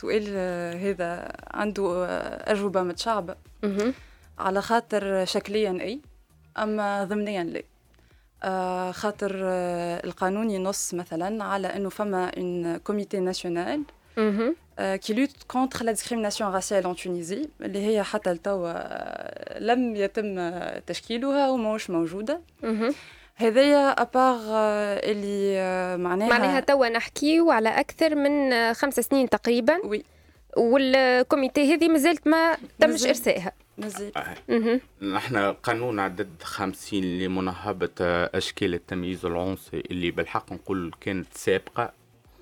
سؤال 0.00 0.28
هذا 0.86 1.32
عنده 1.50 2.06
أجوبة 2.52 2.82
متشعبة. 2.82 3.34
على 4.38 4.62
خاطر 4.62 5.24
شكليا 5.24 5.78
أي 5.80 6.00
أما 6.58 7.04
ضمنيا 7.04 7.44
لا. 7.44 7.62
آه 8.42 8.90
خاطر 8.92 9.40
آه 9.42 10.04
القانون 10.04 10.50
ينص 10.50 10.94
مثلا 10.94 11.44
على 11.44 11.68
إنه 11.76 11.88
فما 11.88 12.36
un 12.36 12.76
comité 12.76 13.20
national 13.20 13.82
qui 14.78 15.14
lutte 15.14 15.30
contre 15.48 15.84
la 15.84 15.92
discrimination 15.92 16.50
raciale 16.52 16.86
en 16.86 16.96
Tunisie 16.96 17.48
اللي 17.60 17.86
هي 17.86 18.02
حتى 18.02 18.32
لتوا 18.32 18.68
آه، 18.68 19.58
لم 19.58 19.96
يتم 19.96 20.50
تشكيلها 20.86 21.50
وماهوش 21.50 21.90
موجودة. 21.90 22.40
هذايا 23.40 24.02
à 24.02 24.10
part 24.10 24.40
آه، 24.48 25.10
اللي 25.10 25.58
آه، 25.58 25.96
معناها 25.96 26.28
معناها 26.28 26.60
توا 26.60 26.88
نحكيو 26.88 27.50
على 27.50 27.68
أكثر 27.68 28.14
من 28.14 28.52
آه، 28.52 28.72
خمس 28.72 29.00
سنين 29.00 29.28
تقريبا. 29.28 29.86
oui. 29.86 30.04
وال 30.56 30.86
comité 30.86 31.74
هذه 31.74 31.88
مازالت 31.88 32.26
ما 32.26 32.56
تمش 32.78 33.06
إرسائها. 33.06 33.52
مازال 33.78 34.80
نحن 35.02 35.36
قانون 35.52 36.00
عدد 36.00 36.28
50 36.42 37.18
لمناهضة 37.18 37.90
أشكال 38.34 38.74
التمييز 38.74 39.26
العنصري 39.26 39.82
اللي 39.90 40.10
بالحق 40.10 40.52
نقول 40.52 40.92
كانت 41.00 41.26
سابقة. 41.34 41.92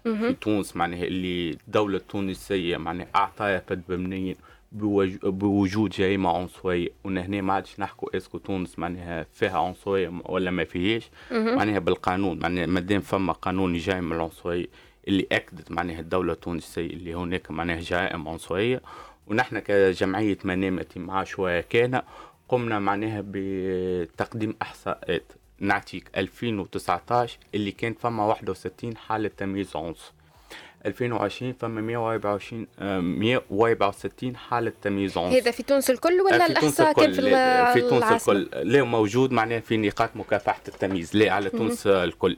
في 0.04 0.36
تونس 0.40 0.76
معناها 0.76 1.04
اللي 1.04 1.50
الدولة 1.50 1.96
التونسية 1.96 2.76
معناها 2.76 3.06
أعطاها 3.16 3.62
فد 3.68 3.82
بمنين 3.88 4.36
بوجود 4.72 5.90
جريمة 5.90 6.36
عنصرية 6.36 6.88
ونهنا 7.04 7.40
ما 7.40 7.52
عادش 7.52 7.80
نحكوا 7.80 8.16
est-ce 8.16 8.31
que 8.31 8.38
تونس 8.38 8.78
معناها 8.78 9.26
فيها 9.32 9.58
عنصرية 9.58 10.12
ولا 10.24 10.50
ما 10.50 10.64
فيهاش 10.64 11.10
معناها 11.30 11.78
بالقانون 11.78 12.38
معناها 12.38 12.66
مادام 12.66 13.00
فما 13.00 13.32
قانون 13.32 13.74
يجرم 13.74 14.12
العنصرية 14.12 14.66
اللي 15.08 15.26
أكدت 15.32 15.70
معناها 15.70 16.00
الدولة 16.00 16.32
التونسية 16.32 16.86
اللي 16.86 17.14
هناك 17.14 17.50
معناها 17.50 17.80
جرائم 17.80 18.28
عنصرية. 18.28 18.82
ونحن 19.26 19.58
كجمعية 19.58 20.38
منامتي 20.44 20.98
مع 20.98 21.24
شوية 21.24 21.60
كان 21.60 22.02
قمنا 22.48 22.78
معناها 22.78 23.22
بتقديم 23.26 24.54
إحصاءات. 24.62 25.32
نعطيك 25.60 26.10
2019 26.16 27.38
اللي 27.54 27.72
كان 27.72 27.94
فما 27.94 28.24
61 28.24 28.96
حالة 28.96 29.30
تمييز 29.36 29.76
عنصري 29.76 30.12
2020 30.86 31.52
فما 31.52 31.80
124 31.80 32.66
164 32.80 34.36
حالة 34.36 34.72
تمييز 34.82 35.18
عنصري 35.18 35.40
هذا 35.40 35.50
في 35.50 35.62
تونس 35.62 35.90
الكل 35.90 36.20
ولا 36.20 36.46
الاحصاء 36.46 36.92
كان 36.92 37.12
في 37.12 37.20
في 37.72 37.88
تونس 37.88 38.28
الكل. 38.28 38.48
لا 38.62 38.82
موجود 38.82 39.32
معناها 39.32 39.60
في 39.60 39.76
نقاط 39.76 40.10
مكافحة 40.14 40.60
التمييز 40.68 41.16
لا 41.16 41.32
على 41.32 41.50
تونس 41.50 41.86
الكل. 41.86 42.36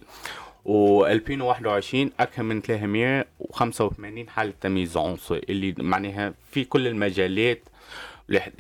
و 0.65 1.07
2021 1.07 2.11
أكثر 2.21 2.43
من 2.43 2.63
385 2.63 4.29
حالة 4.29 4.53
تمييز 4.61 4.97
عنصري 4.97 5.41
اللي 5.49 5.75
معناها 5.79 6.35
في 6.51 6.65
كل 6.65 6.87
المجالات. 6.87 7.63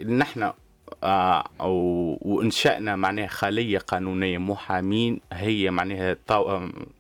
نحن 0.07 0.53
آه 1.05 1.45
وإنشأنا 2.23 2.97
معناها 2.97 3.27
خلية 3.27 3.79
قانونية 3.79 4.39
محامين 4.39 5.21
هي 5.33 5.71
معناها 5.71 6.17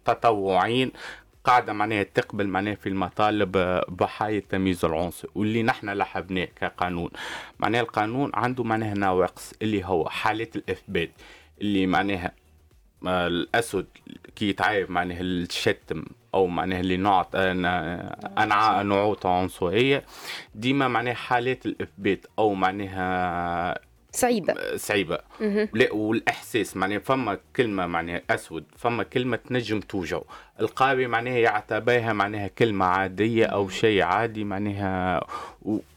تطوعين. 0.04 0.92
قاعدة 1.44 1.72
معناها 1.72 2.02
تقبل 2.02 2.46
معناها 2.46 2.74
في 2.74 2.88
المطالب 2.88 3.80
ضحايا 3.90 4.38
التمييز 4.38 4.84
العنصري 4.84 5.30
واللي 5.34 5.62
نحن 5.62 5.90
لحبناه 5.90 6.44
كقانون. 6.44 7.10
معناها 7.58 7.80
القانون 7.80 8.30
عنده 8.34 8.64
معناها 8.64 8.94
نواقص 8.94 9.52
اللي 9.62 9.84
هو 9.84 10.08
حالة 10.08 10.48
الإثبات 10.56 11.10
اللي 11.60 11.86
معناها 11.86 12.32
آه، 13.06 13.26
الأسود 13.26 13.86
كي 14.36 14.48
يتعايب 14.48 14.90
معناها 14.90 15.20
الشتم 15.20 16.04
أو 16.34 16.46
معناها 16.46 16.80
اللي 16.80 16.96
نعط 16.96 17.36
أنا 17.36 18.82
نعوت 18.82 19.26
عنصرية. 19.26 20.04
ديما 20.54 20.88
معناها 20.88 21.14
حالات 21.14 21.66
الإثبات 21.66 22.26
أو 22.38 22.54
معناها 22.54 23.80
صعيبة 24.12 24.54
صعيبة 24.76 25.18
لا 25.74 25.92
والإحساس 25.92 26.76
معناها 26.76 26.98
فما 26.98 27.38
كلمة 27.56 27.86
معناها 27.86 28.22
أسود 28.30 28.64
فما 28.76 29.02
كلمة 29.02 29.36
تنجم 29.36 29.80
توجع 29.80 30.20
القاضي 30.60 31.06
معناها 31.06 31.38
يعتبرها 31.38 32.12
معناها 32.12 32.48
كلمة 32.48 32.84
عادية 32.84 33.46
أو 33.46 33.68
شيء 33.68 34.02
عادي 34.02 34.44
معناها 34.44 35.26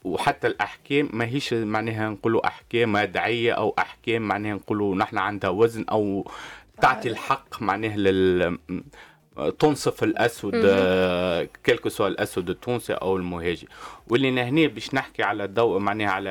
وحتى 0.04 0.48
الأحكام 0.48 1.10
ماهيش 1.14 1.54
معناها 1.54 2.10
نقولوا 2.10 2.48
أحكام 2.48 2.92
مدعية 2.92 3.52
أو 3.54 3.76
أحكام 3.80 4.22
معناها 4.22 4.54
نقولوا 4.54 4.96
نحن 4.96 5.18
عندها 5.18 5.50
وزن 5.50 5.86
أو 5.92 6.32
تعطي 6.82 7.10
الحق 7.10 7.62
معناها 7.62 7.98
لل 7.98 8.58
تنصف 9.60 10.04
الأسود 10.04 10.56
كلكو 11.66 11.90
سوا 11.90 12.08
الأسود 12.08 12.50
التونسي 12.50 12.94
أو 12.94 13.18
المهاجي 13.18 13.68
واللي 14.08 14.32
نهني 14.32 14.68
باش 14.68 14.94
نحكي 14.94 15.24
على 15.24 15.44
الضوء 15.44 15.80
معناها 15.80 16.10
على 16.10 16.30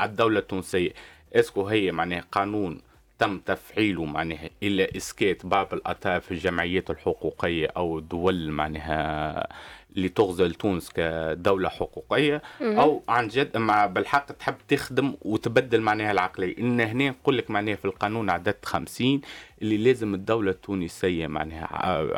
على 0.00 0.10
الدولة 0.10 0.38
التونسية. 0.38 0.90
اسكو 1.34 1.66
هي 1.66 1.92
معناها 1.92 2.24
قانون 2.32 2.80
تم 3.18 3.38
تفعيله 3.38 4.04
معناها 4.04 4.50
إلى 4.62 4.88
إسكات 4.96 5.46
بعض 5.46 5.74
الاطراف 5.74 6.32
الجمعيات 6.32 6.90
الحقوقية 6.90 7.66
أو 7.76 7.98
الدول 7.98 8.50
معناها 8.50 9.48
اللي 9.96 10.08
تغزل 10.08 10.54
تونس 10.54 10.90
كدولة 10.90 11.68
حقوقية 11.68 12.42
أو 12.62 13.02
عن 13.08 13.28
جد 13.28 13.56
مع 13.56 13.86
بالحق 13.86 14.32
تحب 14.32 14.54
تخدم 14.68 15.14
وتبدل 15.22 15.80
معناها 15.80 16.12
العقلية. 16.12 16.58
إن 16.58 16.80
هنا 16.80 17.08
نقول 17.10 17.38
لك 17.38 17.50
معناها 17.50 17.76
في 17.76 17.84
القانون 17.84 18.30
عدد 18.30 18.56
50 18.64 19.20
اللي 19.62 19.76
لازم 19.76 20.14
الدولة 20.14 20.50
التونسية 20.50 21.26
معناها 21.26 21.68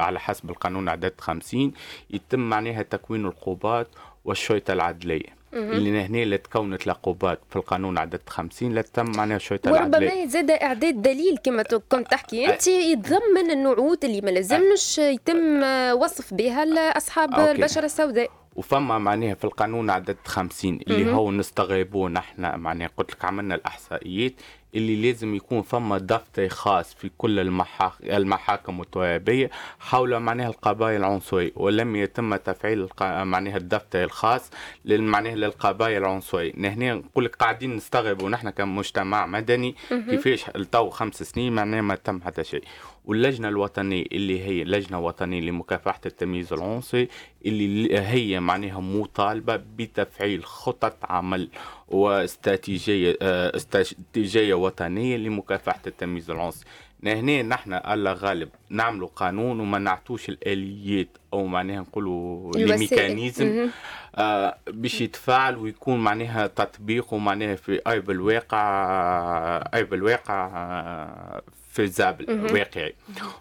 على 0.01 0.21
حسب 0.21 0.51
القانون 0.51 0.89
عدد 0.89 1.13
50 1.19 1.73
يتم 2.11 2.41
معناها 2.41 2.83
تكوين 2.83 3.27
القوات 3.27 3.89
والشرطة 4.25 4.73
العدلية. 4.73 5.40
اللي 5.55 6.01
هنا 6.03 6.23
اللي 6.23 6.39
تكونت 6.39 6.87
العقوبات 6.87 7.41
في 7.51 7.57
القانون 7.57 7.99
عدد 7.99 8.21
50 8.29 8.73
لا 8.73 8.83
تم 8.83 9.13
معناها 9.17 9.39
شوية 9.39 9.61
وربما 9.67 10.27
زاد 10.27 10.51
إعداد 10.51 11.03
دليل 11.03 11.39
كما 11.45 11.63
كنت 11.63 12.11
تحكي 12.11 12.47
أنت 12.55 12.67
يتضمن 12.67 13.51
النعوت 13.51 14.05
اللي 14.05 14.21
ما 14.21 14.31
لازمش 14.31 14.99
يتم 14.99 15.63
وصف 15.93 16.35
بها 16.35 16.65
لأصحاب 16.65 17.35
البشرة 17.51 17.85
السوداء. 17.85 18.31
وفما 18.57 18.99
معناها 18.99 19.35
في 19.35 19.45
القانون 19.45 19.91
عدد 19.91 20.17
50 20.25 20.81
اللي 20.87 21.13
هو 21.13 21.31
نستغربوه 21.31 22.09
نحن 22.11 22.59
معناها 22.59 22.91
قلت 22.97 23.11
لك 23.13 23.25
عملنا 23.25 23.55
الإحصائيات 23.55 24.33
اللي 24.75 25.03
لازم 25.03 25.35
يكون 25.35 25.63
فما 25.63 25.99
دفتر 25.99 26.49
خاص 26.49 26.95
في 26.95 27.11
كل 27.19 27.61
المحاكم 28.03 28.81
الترابية 28.81 29.51
حول 29.81 30.19
معناها 30.19 30.49
القضايا 30.49 30.97
العنصرية 30.97 31.53
ولم 31.57 31.97
يتم 31.97 32.37
تفعيل 32.37 32.89
معناها 33.01 33.57
الدفتر 33.57 34.05
الخاص 34.05 34.51
معناها 34.85 35.35
للقضايا 35.35 35.99
العنصرية. 35.99 36.53
هنا 36.57 36.95
نقول 36.95 37.25
لك 37.25 37.37
قاعدين 37.37 37.77
نستغربوا 37.77 38.31
نحن 38.31 38.51
كمجتمع 38.51 39.27
مدني 39.27 39.75
كيفاش 39.89 40.49
التو 40.57 40.91
خمس 40.91 41.23
سنين 41.23 41.53
معناها 41.53 41.81
ما 41.81 41.95
تم 41.95 42.21
حتى 42.23 42.45
شيء 42.45 42.65
واللجنة 43.05 43.49
الوطنية 43.49 44.05
اللي 44.13 44.45
هي 44.45 44.65
لجنة 44.65 45.01
وطنية 45.01 45.41
لمكافحة 45.41 46.01
التمييز 46.07 46.53
العنصري 46.53 47.09
اللي 47.47 47.99
هي 47.99 48.41
معناها 48.41 48.81
مطالبة 48.81 49.57
بتفعيل 49.57 50.45
خطط 50.45 50.97
عمل 51.05 51.49
واستراتيجية 51.89 53.17
آه، 53.23 53.57
استراتيجية 53.57 54.55
وطنية 54.55 55.17
لمكافحة 55.17 55.81
التمييز 55.87 56.31
العنصري. 56.31 56.65
هنا 57.07 57.43
نحن 57.43 57.73
الله 57.73 58.13
غالب 58.13 58.49
نعملوا 58.71 59.09
قانون 59.17 59.61
وما 59.61 59.79
نعطوش 59.79 60.29
الآليات 60.29 61.09
أو 61.33 61.47
معناها 61.47 61.81
نقولوا 61.81 62.53
الميكانيزم 62.57 63.69
آه 64.15 64.59
باش 64.67 65.01
يتفاعل 65.01 65.57
ويكون 65.57 65.99
معناها 66.01 66.47
تطبيقه 66.47 67.19
معناها 67.19 67.55
في 67.55 67.81
أرض 67.87 68.11
الواقع 68.11 68.61
أرض 69.75 69.93
الواقع 69.95 70.47
آه 70.57 71.43
فيزابل 71.71 72.55
واقعي. 72.55 72.95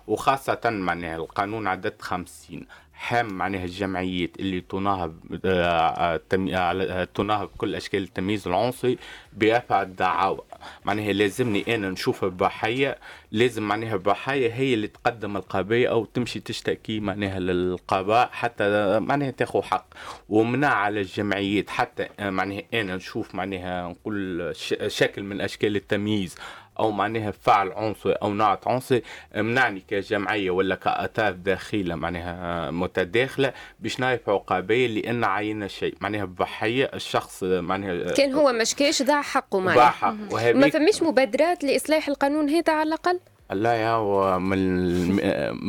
وخاصة 0.07 0.59
معناها 0.65 1.15
القانون 1.15 1.67
عدد 1.67 1.93
خمسين 2.01 2.67
حام 2.93 3.33
معناها 3.33 3.63
الجمعيات 3.65 4.39
اللي 4.39 4.61
تناهض 4.61 5.15
آه، 5.45 6.19
آه، 6.33 7.03
تناهض 7.03 7.49
كل 7.57 7.75
أشكال 7.75 8.03
التمييز 8.03 8.47
العنصري 8.47 8.97
برفع 9.33 9.81
الدعاوى. 9.81 10.41
معناها 10.85 11.13
لازمني 11.13 11.75
أنا 11.75 11.89
نشوف 11.89 12.23
الضحيه 12.23 12.97
لازم 13.31 13.63
معناها 13.63 13.95
الضحيه 13.95 14.53
هي 14.53 14.73
اللي 14.73 14.87
تقدم 14.87 15.37
القضية 15.37 15.89
أو 15.89 16.05
تمشي 16.05 16.39
تشتكي 16.39 16.99
معناها 16.99 17.39
للقضاء 17.39 18.29
حتى 18.31 18.99
معناها 18.99 19.31
تاخذ 19.31 19.61
حق. 19.61 19.87
ومنع 20.29 20.73
على 20.73 21.01
الجمعيات 21.01 21.69
حتى 21.69 22.07
معناها 22.19 22.63
أنا 22.73 22.95
نشوف 22.95 23.35
معناها 23.35 23.87
نقول 23.87 24.51
شكل 24.87 25.23
من 25.23 25.41
أشكال 25.41 25.75
التمييز 25.75 26.35
أو 26.79 26.91
معناها 26.91 27.31
فعل 27.31 27.71
عنصري 27.71 28.13
أو 28.13 28.33
نعت 28.33 28.67
عنصري 28.67 29.01
منعني 29.35 29.83
كجمعية 29.87 30.51
ولا 30.51 30.75
كاطراف 30.75 31.35
داخله 31.35 31.95
معناها 31.95 32.71
متداخلة 32.71 33.53
باش 33.79 33.99
نرفعوا 33.99 34.39
قبائل 34.39 34.95
لأن 34.95 35.23
عينا 35.23 35.67
شيء. 35.67 35.95
معناها 36.01 36.25
بضحيه 36.25 36.91
الشخص 36.93 37.43
معناها 37.43 38.13
كان 38.13 38.33
هو 38.33 38.51
مشكاش 38.51 39.01
ضاع 39.03 39.21
حقه 39.21 39.59
معناها. 39.59 40.17
ما 40.53 40.69
فماش 40.69 41.03
مبادرات 41.03 41.63
لإصلاح 41.63 42.07
القانون 42.07 42.49
هذا 42.49 42.73
على 42.73 42.87
الأقل؟ 42.87 43.19
لا 43.51 43.73
يا 43.73 44.37
من 44.37 44.59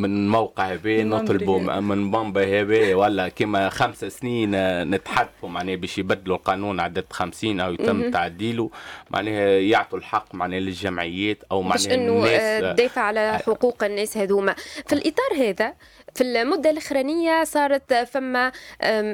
من 0.01 0.29
موقع 0.29 0.73
هذا 0.73 1.03
نطلبوا 1.03 1.59
من 1.79 2.11
بامبا 2.11 2.61
هذا 2.61 2.95
ولا 2.95 3.29
كما 3.29 3.69
خمس 3.69 4.05
سنين 4.05 4.51
نتحدثوا 4.89 5.49
معناها 5.49 5.75
باش 5.75 5.97
يبدلوا 5.97 6.37
القانون 6.37 6.79
عدد 6.79 7.05
خمسين 7.09 7.59
أو 7.59 7.73
يتم 7.73 8.11
تعديله. 8.11 8.69
معناها 9.11 9.47
يعطوا 9.59 9.97
الحق 9.97 10.35
معناها 10.35 10.59
للجمعيات 10.59 11.37
أو 11.51 11.61
معناها 11.61 11.93
إنه 11.93 12.27
آه، 12.27 12.73
تدافع 12.73 13.01
على 13.01 13.19
آه. 13.19 13.37
حقوق 13.37 13.83
الناس 13.83 14.17
هذوما. 14.17 14.55
في 14.87 14.93
الإطار 14.93 15.49
هذا 15.49 15.73
في 16.15 16.21
المدة 16.23 16.69
الأخرانية 16.69 17.43
صارت 17.43 17.93
فما 17.93 18.51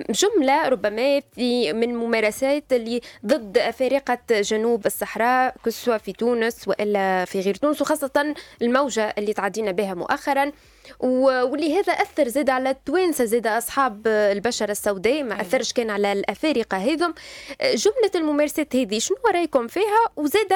جملة 0.10 0.68
ربما 0.70 1.22
في 1.36 1.74
من 1.74 1.96
ممارسات 1.96 2.74
اللي 2.74 3.02
ضد 3.26 3.58
أفارقة 3.58 4.20
جنوب 4.32 4.86
الصحراء 4.86 5.56
كسوة 5.66 5.98
في 5.98 6.12
تونس 6.14 6.68
وإلا 6.68 7.26
في 7.26 7.40
غير 7.40 7.56
تونس 7.56 7.82
وخاصة 7.82 8.36
الموجة 8.62 9.14
اللي 9.18 9.34
تعدينا 9.34 9.72
بها 9.72 9.94
مؤخرا. 9.94 10.52
واللي 11.00 11.80
هذا 11.80 11.94
أثر 11.94 12.28
زاد 12.28 12.50
على 12.50 12.70
التوانسة 12.70 13.26
زاد 13.26 13.48
أصحاب 13.48 14.08
البشرة 14.08 14.72
السوداء 14.72 15.24
ما 15.24 15.42
أثرش 15.42 15.74
كان 15.74 15.90
على 15.90 16.12
الأفارقة 16.12 16.78
هذم 16.78 17.14
جملة 17.62 18.12
الممارسات 18.16 18.76
هذه 18.76 19.00
شنو 19.00 19.18
رأيكم 19.34 19.68
فيها؟ 19.68 20.12
وزاد 20.16 20.54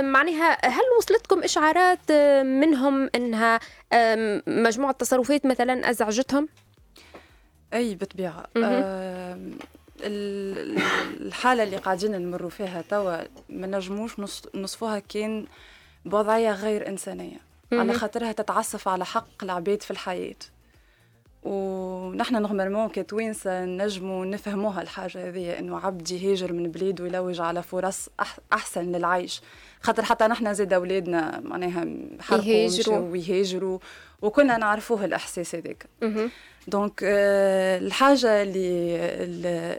معناها 0.00 0.66
هل 0.66 0.82
وصلتكم 0.98 1.42
إشعارات 1.42 2.12
منهم 2.42 3.10
إنها 3.14 3.60
مجموعة 4.46 4.92
تصرفات 4.92 5.46
مثلا 5.46 5.90
أزعجتهم؟ 5.90 6.48
أي 7.74 7.94
بالطبيعة. 7.94 8.46
الحالة 10.00 11.62
اللي 11.62 11.76
قاعدين 11.76 12.12
نمروا 12.12 12.50
فيها 12.50 12.82
توا 12.90 13.16
ما 13.48 13.66
نجموش 13.66 14.12
نصفوها 14.54 14.98
كان 14.98 15.46
بوضعية 16.04 16.52
غير 16.52 16.88
إنسانية. 16.88 17.38
على 17.72 17.92
خاطرها 17.92 18.32
تتعسف 18.32 18.88
على 18.88 19.04
حق 19.04 19.42
العباد 19.42 19.82
في 19.82 19.90
الحياة. 19.90 20.36
ونحن 21.42 22.42
normalement 22.42 22.88
كتوينسة 22.88 23.64
نجموا 23.64 24.24
نفهموها 24.24 24.82
الحاجة 24.82 25.28
هذه 25.28 25.58
إنه 25.58 25.78
عبد 25.78 26.10
يهاجر 26.10 26.52
من 26.52 26.70
بلاد 26.70 27.00
ويلوج 27.00 27.40
على 27.40 27.62
فرص 27.62 28.08
أحسن 28.52 28.92
للعيش. 28.92 29.42
خاطر 29.80 30.02
حتى 30.02 30.24
نحن 30.26 30.54
زاد 30.54 30.72
أولادنا 30.72 31.40
معناها 31.44 31.86
حرقوا 32.20 32.46
يهاجروا. 32.46 32.98
ويهاجروا 32.98 33.78
وكنا 34.22 34.56
نعرفوه 34.56 35.04
الإحساس 35.04 35.54
هذاك. 35.54 35.86
donc 36.68 37.00
آه 37.04 37.78
الحاجة 37.78 38.42
اللي 38.42 38.96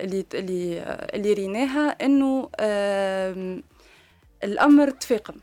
اللي 0.04 0.26
اللي 0.34 0.84
اللي 1.14 1.34
ريناها 1.34 1.90
إنه 1.90 2.50
آه 2.60 3.60
الأمر 4.44 4.90
تفاقم. 4.90 5.36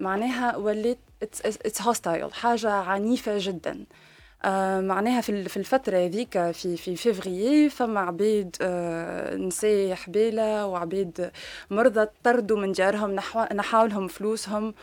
معناها 0.00 0.56
ولات 0.56 0.98
très 1.22 1.82
hostile 1.82 2.34
حاجة 2.34 2.70
عنيفة 2.70 3.32
جدا. 3.36 3.84
آه 4.44 4.80
معناها 4.80 5.20
في 5.20 5.56
الفترة 5.56 5.96
هذيك 5.96 6.50
في 6.50 6.76
في 6.76 6.96
فيفري 6.96 7.68
فما 7.68 8.00
عبيد 8.00 8.56
آه 8.62 9.36
نساء 9.36 9.94
حبالة 9.94 10.66
وعبيد 10.66 11.30
مرضى 11.70 12.06
طردوا 12.24 12.58
من 12.58 12.72
ديارهم 12.72 13.16
نحاو 13.52 13.86
لهم 13.86 14.08
فلوسهم 14.08 14.74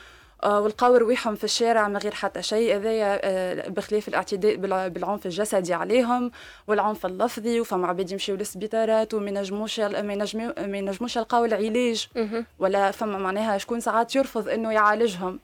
آه 0.43 0.61
ولقاو 0.61 0.95
رواحهم 0.95 1.35
في 1.35 1.43
الشارع 1.43 1.87
من 1.87 1.97
غير 1.97 2.13
حتى 2.13 2.41
شيء. 2.41 2.75
هذايا 2.75 3.19
آه 3.23 3.69
بخلاف 3.69 4.07
الاعتداء 4.07 4.55
بالعنف 4.89 5.25
الجسدي 5.25 5.73
عليهم 5.73 6.31
والعنف 6.67 7.05
اللفظي 7.05 7.59
وفما 7.59 7.87
عباد 7.87 8.11
يمشيو 8.11 8.35
للسبيطارات 8.35 9.13
وما 9.13 9.27
ينجموش 9.29 9.79
ما 9.79 10.77
ينجموش 10.77 11.15
يلقاو 11.15 11.45
العلاج. 11.45 12.07
ولا 12.59 12.91
فما 12.91 13.17
معناها 13.17 13.57
شكون 13.57 13.79
ساعات 13.79 14.15
يرفض 14.15 14.49
إنه 14.49 14.71
يعالجهم. 14.71 15.39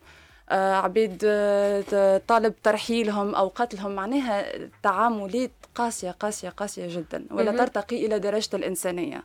عبيد 0.56 1.22
آه، 1.26 2.22
طالب 2.28 2.54
ترحيلهم 2.64 3.36
أو 3.36 3.48
قتلهم 3.48 3.92
معناها 3.96 4.46
تعاملات 4.84 5.52
قاسية 5.76 6.12
قاسية 6.12 6.50
قاسية 6.50 6.88
جدا 6.98 7.26
ولا 7.32 7.52
ترتقي 7.58 8.06
إلى 8.06 8.20
درجة 8.20 8.56
الإنسانية. 8.56 9.24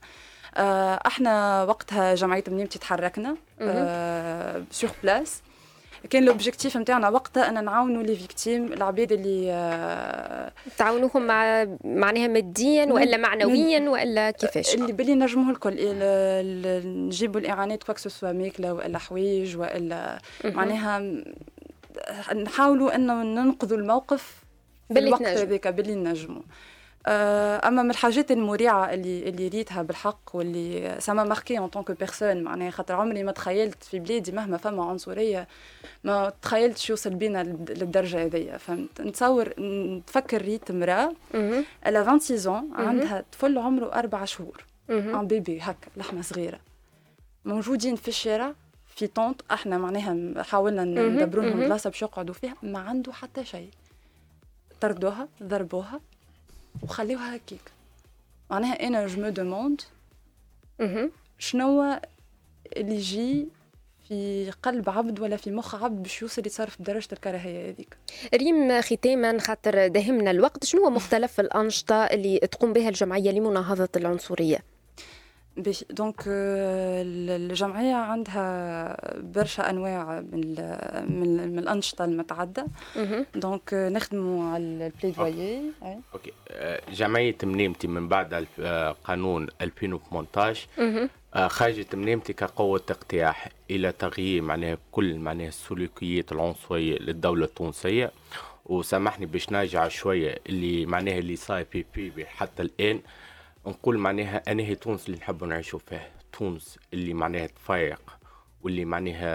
آه، 0.57 1.01
إحنا 1.07 1.63
وقتها 1.65 2.15
جمعية 2.15 2.45
منيمتي 2.49 2.79
تحركنا 2.79 3.37
sur 4.71 4.91
place 5.03 5.43
كان 6.11 6.25
l'objectif 6.25 6.77
نتاعنا 6.77 7.09
وقتها 7.09 7.49
أن 7.49 7.65
نعاونوا 7.65 8.03
les 8.03 8.17
victimes 8.17 8.73
العباد 8.73 9.13
اللي 9.13 9.53
آه، 9.53 10.53
تعاونوهم 10.79 11.27
مع 11.27 11.67
معناها 11.85 12.29
ماديا 12.29 12.85
وإلا 12.85 13.17
معنويا 13.17 13.91
وإلا 13.91 14.31
كيفاش؟ 14.31 14.75
اللي 14.75 14.93
باللي 14.93 15.15
نجموه 15.15 15.51
الكل 15.51 15.77
نجيبوا 17.07 17.41
الإعانات 17.41 17.83
quoi 17.85 17.93
que 17.93 17.99
ce 17.99 18.10
soit 18.10 18.33
ماكله 18.33 18.73
وإلا 18.73 18.99
حوايج 18.99 19.57
وإلا 19.57 20.19
معناها 20.45 21.23
نحاولوا 22.35 22.95
انه 22.95 23.23
ننقذوا 23.23 23.79
الموقف 23.79 24.45
في 24.93 24.99
الوقت 24.99 25.23
هذاك 25.23 25.69
باللي 25.69 25.95
نجموا 25.95 26.43
أما 27.09 27.83
من 27.83 27.91
الحاجات 27.91 28.31
المريعة 28.31 28.95
اللي 28.95 29.29
اللي 29.29 29.49
ريتها 29.49 29.83
بالحق 29.83 30.21
واللي 30.35 30.97
ça 31.01 31.10
m'a 31.10 31.25
marqué 31.25 31.59
en 31.59 31.67
tant 31.69 31.81
que 31.81 31.91
personne 31.99 32.43
معناها 32.43 32.71
خاطر 32.71 32.95
عمري 32.95 33.23
ما 33.23 33.33
تخيلت 33.33 33.85
في 33.85 33.99
بلادي 33.99 34.33
مهما 34.33 34.57
فما 34.57 34.85
عنصرية 34.85 35.49
ما 36.05 36.33
تخيلتش 36.43 36.91
يوصل 36.91 37.15
بينا 37.15 37.43
للدرجة 37.43 38.25
هذيا. 38.25 38.57
فهمت؟ 38.57 39.01
نتصور 39.01 39.61
نتفكر 39.61 40.43
ريت 40.43 40.73
مراه 40.73 41.13
الا 41.87 42.03
26 42.19 42.71
عندها 42.75 43.25
طفل 43.33 43.59
عمره 43.59 43.93
أربع 43.95 44.25
شهور. 44.25 44.65
un 45.21 45.27
bébé 45.27 45.59
هكا 45.61 45.89
لحمة 45.97 46.23
صغيرة. 46.23 46.61
موجودين 47.45 47.97
في 47.97 48.09
الشارع 48.09 48.53
في 48.87 49.07
tente 49.07 49.45
إحنا 49.53 49.79
معناها 49.79 50.43
حاولنا 50.43 50.85
ندبروا 50.85 51.45
لهم 51.45 51.61
بلاصة 51.61 51.91
باش 51.91 52.03
يقعدوا 52.03 52.35
فيها 52.35 52.55
ما 52.63 52.79
عنده 52.79 53.13
حتى 53.13 53.45
شيء. 53.45 53.71
طردوها 54.81 55.29
ضربوها. 55.43 56.01
وخليوها 56.83 57.37
هكيك. 57.37 57.61
معناها 58.51 58.87
أنا 58.87 59.07
je 59.07 59.23
me 59.23 59.29
demande 59.29 59.81
شنو 61.39 62.01
اللي 62.77 62.95
يجي 62.95 63.49
في 64.09 64.51
قلب 64.63 64.91
عبد 64.91 65.21
ولا 65.21 65.37
في 65.37 65.51
مخ 65.51 65.75
عبد 65.75 66.03
باش 66.03 66.23
يوصل 66.23 66.47
يتصرف 66.47 66.83
بدرجة 66.83 67.09
الكراهية 67.13 67.69
هذيك؟ 67.71 67.97
ريم 68.35 68.81
ختاما 68.81 69.39
خاطر 69.39 69.87
داهمنا 69.87 70.31
الوقت 70.31 70.65
شنو 70.65 70.85
هو 70.85 70.91
مختلف 70.91 71.41
الأنشطة 71.41 72.05
اللي 72.05 72.39
تقوم 72.39 72.73
بها 72.73 72.89
الجمعية 72.89 73.31
لمناهضة 73.31 73.89
العنصرية؟ 73.97 74.59
donc 75.91 76.21
euh, 76.21 76.27
الجمعية 76.27 77.95
عندها 77.95 78.97
برشا 79.21 79.71
أنواع 79.71 80.21
من 80.21 80.55
من, 81.09 81.49
من 81.53 81.59
الأنشطة 81.59 82.05
المتعدة 82.05 82.67
donc 83.35 83.75
نخدموا 83.75 84.53
على 84.55 84.63
ال 84.63 84.73
plaidoyer 84.73 85.63
OK. 86.15 86.33
آه، 86.51 86.81
جمعية 86.93 87.37
منيمتي 87.43 87.87
من 87.87 88.09
بعد 88.09 88.47
آه، 88.61 88.97
قانون 89.05 89.47
2018 89.61 90.69
آه، 91.35 91.49
خرجت 91.49 91.95
منيمتي 91.95 92.33
كقوة 92.33 92.83
اقتراح 92.91 93.49
إلى 93.71 93.93
تغيير 93.93 94.43
معناها 94.43 94.79
كل 94.93 95.19
معناها 95.19 95.49
السلوكيات 95.49 96.33
العنصرية 96.33 96.99
للدولة 96.99 97.45
التونسية. 97.45 98.13
وسامحني 98.67 99.27
باش 99.27 99.53
نرجع 99.53 99.89
شوية 99.89 100.39
اللي 100.49 100.87
معناها 100.87 101.19
اللي 101.19 101.37
صار 101.37 101.65
في 101.65 101.85
فيفري 101.95 102.27
حتى 102.27 102.63
الآن. 102.63 103.01
نقول 103.67 103.99
معناها 103.99 104.43
أنا 104.53 104.63
هي 104.63 104.75
تونس 104.75 105.07
اللي 105.07 105.19
نحب 105.19 105.45
نعيشوا 105.45 105.79
فيها 105.79 106.11
تونس 106.33 106.79
اللي 106.95 107.15
معناها 107.15 107.47
تفايق 107.47 108.01
واللي 108.63 108.85
معناها 108.85 109.27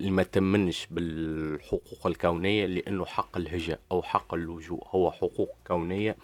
اللي 0.00 0.10
ما 0.10 0.22
تمنش 0.22 0.86
بالحقوق 0.90 2.06
الكونية 2.06 2.66
لأنه 2.66 3.04
حق 3.04 3.36
الهجره 3.36 3.78
أو 3.92 4.02
حق 4.02 4.34
اللجوء. 4.34 4.86
هو 4.90 5.10
حقوق 5.10 5.54
كونية 5.66 6.16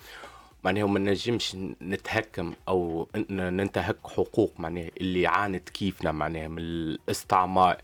معناها 0.65 0.87
ما 0.87 0.99
نجمش 0.99 1.57
نتهكم 1.83 2.55
أو 2.69 3.09
ننتهك 3.31 3.97
حقوق 4.05 4.53
معناها 4.59 4.91
اللي 5.01 5.27
عانت 5.27 5.69
كيفنا 5.69 6.13
معناها 6.13 6.49
من 6.49 6.59
الاستعمار 6.59 7.77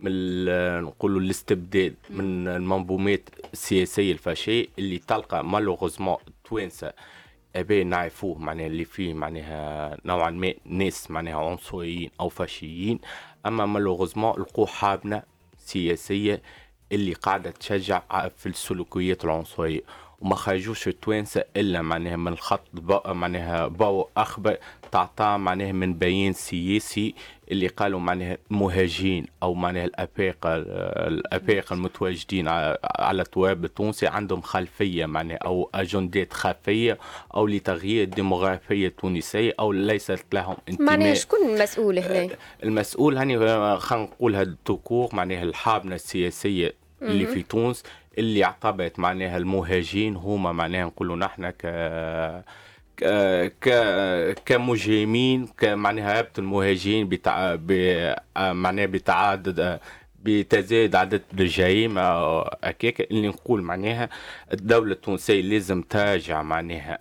من 0.00 0.44
نقولوا 0.82 1.20
الاستبداد 1.20 1.94
من 2.10 2.48
المنظومات 2.48 3.28
السياسية 3.52 4.12
الفاشية 4.12 4.66
اللي 4.78 4.98
تلقى 4.98 5.44
مالوغوزمون 5.44 6.16
توانسة 6.44 6.92
ابي 7.56 7.84
نعرفوه 7.84 8.38
معناها 8.38 8.66
اللي 8.66 8.84
فيه 8.84 9.14
معناها 9.14 9.96
نوعا 10.04 10.30
ما 10.30 10.54
ناس 10.64 11.10
معناها 11.10 11.50
عنصريين 11.50 12.10
أو 12.20 12.28
فاشيين 12.28 13.00
اما 13.46 13.66
مالوغوزمون 13.66 14.40
لقوا 14.40 14.66
حابنا 14.66 15.22
سياسيه 15.58 16.42
اللي 16.92 17.12
قاعدة 17.12 17.50
تشجع 17.50 18.02
في 18.36 18.46
السلوكيات 18.48 19.24
العنصريه 19.24 19.80
وما 20.20 20.34
خرجوش 20.34 20.88
التوانسة 20.88 21.44
إلا 21.56 21.82
معناها 21.82 22.16
من 22.16 22.32
الخط 22.32 22.62
معناها 23.06 23.66
باو 23.66 24.08
أخبر 24.16 24.56
تعطى 24.92 25.36
معناها 25.38 25.72
من 25.72 25.94
بيان 25.94 26.32
سياسي 26.32 27.14
اللي 27.50 27.66
قالوا 27.66 28.00
معناها 28.00 28.38
مهاجين 28.50 29.26
أو 29.42 29.54
معناها 29.54 29.84
الافاقه 29.84 30.56
الافاقه 31.08 31.74
المتواجدين 31.74 32.48
على 32.98 33.22
التواب 33.22 33.64
التونسي 33.64 34.06
عندهم 34.06 34.40
خلفية 34.40 35.06
معناها 35.06 35.36
أو 35.36 35.70
أجندات 35.74 36.32
خفيه 36.32 36.98
أو 37.34 37.46
لتغيير 37.46 38.02
الديموغرافية 38.02 38.86
التونسية 38.86 39.54
أو 39.60 39.72
ليست 39.72 40.24
لهم 40.32 40.56
انتماء 40.68 40.90
معناها 40.90 41.14
شكون 41.14 41.38
المسؤول 41.48 41.98
هنا؟ 41.98 42.28
المسؤول 42.64 43.16
هاني 43.16 43.38
خلينا 43.78 44.04
نقولها 44.04 44.42
التكور 44.42 45.08
معناها 45.12 45.42
الحابنة 45.42 45.94
السياسية 45.94 46.74
اللي 47.02 47.26
في 47.26 47.42
تونس 47.42 47.82
اللي 48.18 48.44
اعتبرت 48.44 48.98
معناها 48.98 49.36
المهاجين 49.36 50.16
هما 50.16 50.52
معناها 50.52 50.84
نقولوا 50.84 51.16
نحن 51.16 51.50
ك 51.50 51.66
كمجرمين 54.46 55.48
معناها 55.62 56.20
هبط 56.20 56.38
المهاجرين 56.38 57.08
بتع... 57.08 57.54
ب... 57.54 57.72
معناها 58.36 58.86
بتعدد 58.86 59.80
بتزايد 60.22 60.94
عدد 60.96 61.22
الجرائم 61.40 61.98
هكاك 62.64 63.00
اللي 63.00 63.28
نقول 63.28 63.62
معناها 63.62 64.08
الدولة 64.52 64.92
التونسية 64.92 65.40
لازم 65.42 65.82
تراجع 65.82 66.42
معناها. 66.42 66.98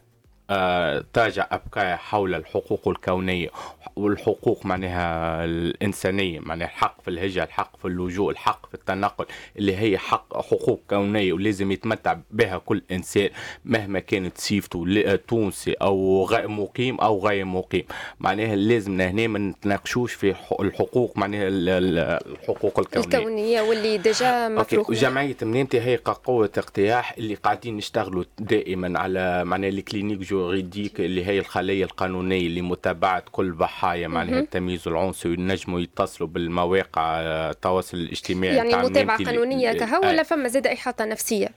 تراجع 1.13 1.47
أفكار 1.51 1.97
حول 1.97 2.35
الحقوق 2.35 2.87
الكونية 2.87 3.49
والحقوق 3.95 4.65
معناها 4.65 5.45
الإنسانية 5.45 6.39
معناها 6.39 6.67
الحق 6.67 7.01
في 7.01 7.07
الهجرة 7.07 7.43
الحق 7.43 7.77
في 7.77 7.85
اللجوء 7.85 8.31
الحق 8.31 8.65
في 8.67 8.73
التنقل 8.73 9.25
اللي 9.57 9.77
هي 9.77 9.97
حق 9.97 10.37
حقوق 10.37 10.81
كونية 10.89 11.33
ولازم 11.33 11.71
يتمتع 11.71 12.17
بها 12.31 12.57
كل 12.57 12.81
إنسان 12.91 13.29
مهما 13.65 13.99
كانت 13.99 14.37
صفته 14.37 15.15
تونسي 15.27 15.73
أو 15.73 16.25
غير 16.25 16.47
مقيم 16.47 16.99
أو 16.99 17.27
غير 17.27 17.45
مقيم. 17.45 17.83
معناها 18.19 18.55
لازم 18.55 19.01
هنا 19.01 19.27
ما 19.27 19.39
نتناقشوش 19.39 20.13
في 20.13 20.35
الحقوق 20.59 21.17
معناها 21.17 21.47
الحقوق 21.47 22.79
الكونية. 22.79 23.17
الكونية 23.17 23.61
واللي 23.61 23.97
déjà 23.97 24.47
مفروغ. 24.49 24.93
جمعية 24.93 25.35
منامتي 25.41 25.81
هي 25.81 25.95
قوة 25.95 26.51
اقتراح 26.57 27.13
اللي 27.17 27.35
قاعدين 27.35 27.77
نشتغلوا 27.77 28.23
دائما 28.39 28.99
على 28.99 29.43
معناها 29.45 29.69
ال 29.69 29.75
clinique 29.75 30.19
juridique 30.39 30.99
اللي 30.99 31.25
هي 31.25 31.39
الخلية 31.39 31.83
القانونية 31.83 32.49
لمتابعة 32.49 33.23
كل 33.31 33.53
ضحايا 33.53 34.07
معناها 34.07 34.39
التمييز 34.39 34.87
العنصري 34.87 35.33
ينجموا 35.33 35.79
يتصلوا 35.79 36.29
بالمواقع 36.29 37.19
التواصل 37.49 37.97
الاجتماعي 37.97 38.55
يعني 38.55 38.75
متابعة 38.75 39.25
قانونية 39.25 39.71
كهو 39.73 40.01
ولا 40.01 40.23
فما 40.23 40.47
زاد 40.47 40.67
إحاطة 40.67 41.05
نفسية؟ 41.05 41.49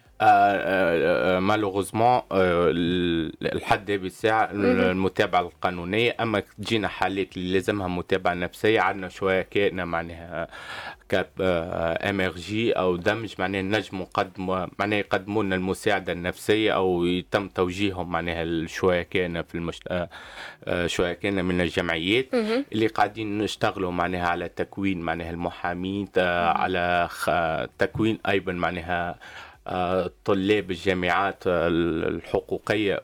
مالوغوزمون 1.40 2.20
الحد 3.42 3.90
بالساعة 3.90 4.48
المتابعة 4.52 5.40
القانونية. 5.40 6.16
أما 6.20 6.42
تجينا 6.58 6.88
حالات 6.88 7.37
اللي 7.37 7.52
لازمها 7.52 7.88
متابعة 7.88 8.35
نفسية 8.35 8.80
عندنا 8.80 9.08
شوية 9.08 9.42
كائنة 9.42 9.85
معناها 9.85 10.48
كاب 11.08 11.28
جي 12.37 12.72
أو 12.72 12.96
دمج 12.96 13.35
معناها 13.38 13.62
نجم 13.62 13.98
نقدموا 13.98 14.66
معناها 14.78 14.98
يقدموا 14.98 15.42
لنا 15.44 15.56
المساعدة 15.56 16.12
النفسية 16.12 16.72
أو 16.72 17.04
يتم 17.04 17.48
توجيههم 17.48 18.11
معناها 18.11 18.66
شوية 18.66 19.02
كان 19.02 19.42
في 19.42 19.54
المشت... 19.54 20.08
شوية 20.87 21.12
كان 21.12 21.44
من 21.44 21.61
الجمعيات 21.61 22.35
اللي 22.72 22.87
قاعدين 22.87 23.38
نشتغلوا 23.38 23.92
معناها 23.92 24.28
على 24.28 24.48
تكوين 24.48 25.00
معناها 25.00 25.30
المحامين 25.30 26.08
على 26.16 27.08
تكوين 27.78 28.18
أيضا 28.28 28.52
معناها 28.52 29.18
طلاب 30.25 30.70
الجامعات 30.70 31.42
الحقوقية 31.46 33.03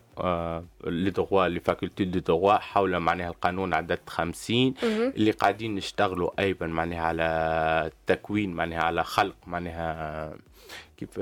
لدغوا 0.85 1.49
لفاكولتي 1.49 2.05
دو 2.05 2.19
دغوا 2.19 2.53
حول 2.59 2.99
معناها 2.99 3.29
القانون 3.29 3.75
عدد 3.75 3.99
50 4.07 4.75
اللي 4.83 5.31
قاعدين 5.31 5.75
نشتغلوا 5.75 6.31
أيضا 6.41 6.67
معناها 6.67 7.01
على 7.03 7.91
تكوين 8.07 8.53
معناها 8.55 8.83
على 8.83 9.05
خلق 9.05 9.37
معناها 9.47 10.33
كيف 10.97 11.21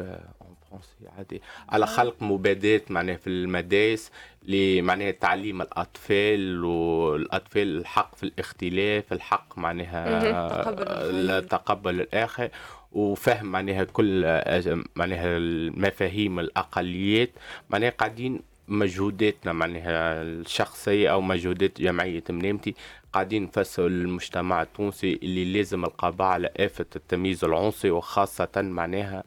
عادي. 1.17 1.43
على 1.69 1.87
خلق 1.87 2.17
مبادات 2.21 2.91
معناها 2.91 3.17
في 3.17 3.27
المدارس 3.31 4.11
لمعناها 4.43 5.11
تعليم 5.11 5.62
الأطفال 5.62 6.65
والأطفال 6.65 7.79
الحق 7.79 8.15
في 8.15 8.23
الاختلاف 8.23 9.12
الحق 9.12 9.59
معناها 9.59 11.41
تقبل 11.41 12.01
الآخر. 12.01 12.49
وفهم 12.93 13.47
معناها 13.47 13.85
كل 13.85 14.23
معناها 14.97 15.37
المفاهيم 15.37 16.39
الأقليات. 16.39 17.31
معناها 17.71 17.91
قاعدين 17.91 18.41
مجهوداتنا 18.68 19.52
معناها 19.52 20.22
الشخصية 20.22 21.12
أو 21.12 21.20
مجهودات 21.20 21.81
جمعية 21.81 22.24
منامتي 22.31 22.74
قاعدين 23.12 23.42
نفسروا 23.42 23.88
للمجتمع 23.88 24.62
التونسي 24.62 25.18
اللي 25.22 25.52
لازم 25.52 25.85
القضاء 25.85 26.26
على 26.29 26.50
آفة 26.57 26.87
التمييز 26.96 27.44
العنصري 27.44 27.90
وخاصة 27.90 28.48
معناها 28.57 29.24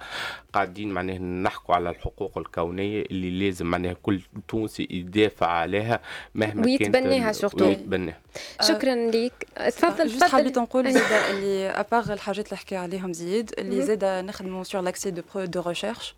قاعدين 0.53 0.89
معناها 0.91 1.17
نحكوا 1.19 1.75
على 1.75 1.89
الحقوق 1.89 2.37
الكونية 2.37 3.01
اللي 3.11 3.45
لازم 3.45 3.65
معناها 3.65 3.93
كل 3.93 4.21
تونسي 4.47 4.87
يدافع 4.91 5.47
عليها 5.47 5.99
مهما 6.35 6.65
ويتبناها 6.65 7.31
surtout 7.31 7.65
ويتبناها 7.65 8.19
شكرا 8.61 8.95
لك 8.95 9.47
تفضل 9.55 10.11
تفضل. 10.11 10.29
حبيت 10.31 10.57
نقول 10.57 10.91
زاد 10.93 11.35
اللي 11.35 11.67
اباغ 11.69 12.13
الحاجات 12.13 12.45
اللي 12.45 12.57
حكي 12.57 12.75
عليهم 12.75 13.13
زيد 13.13 13.51
اللي 13.57 13.81
زاد 13.81 14.05
نخدموا 14.05 14.63
sur 14.63 14.81
l'axe 14.81 15.11
de 15.11 15.21
bureau 15.35 15.45
de 15.45 15.61
recherche 15.67 16.15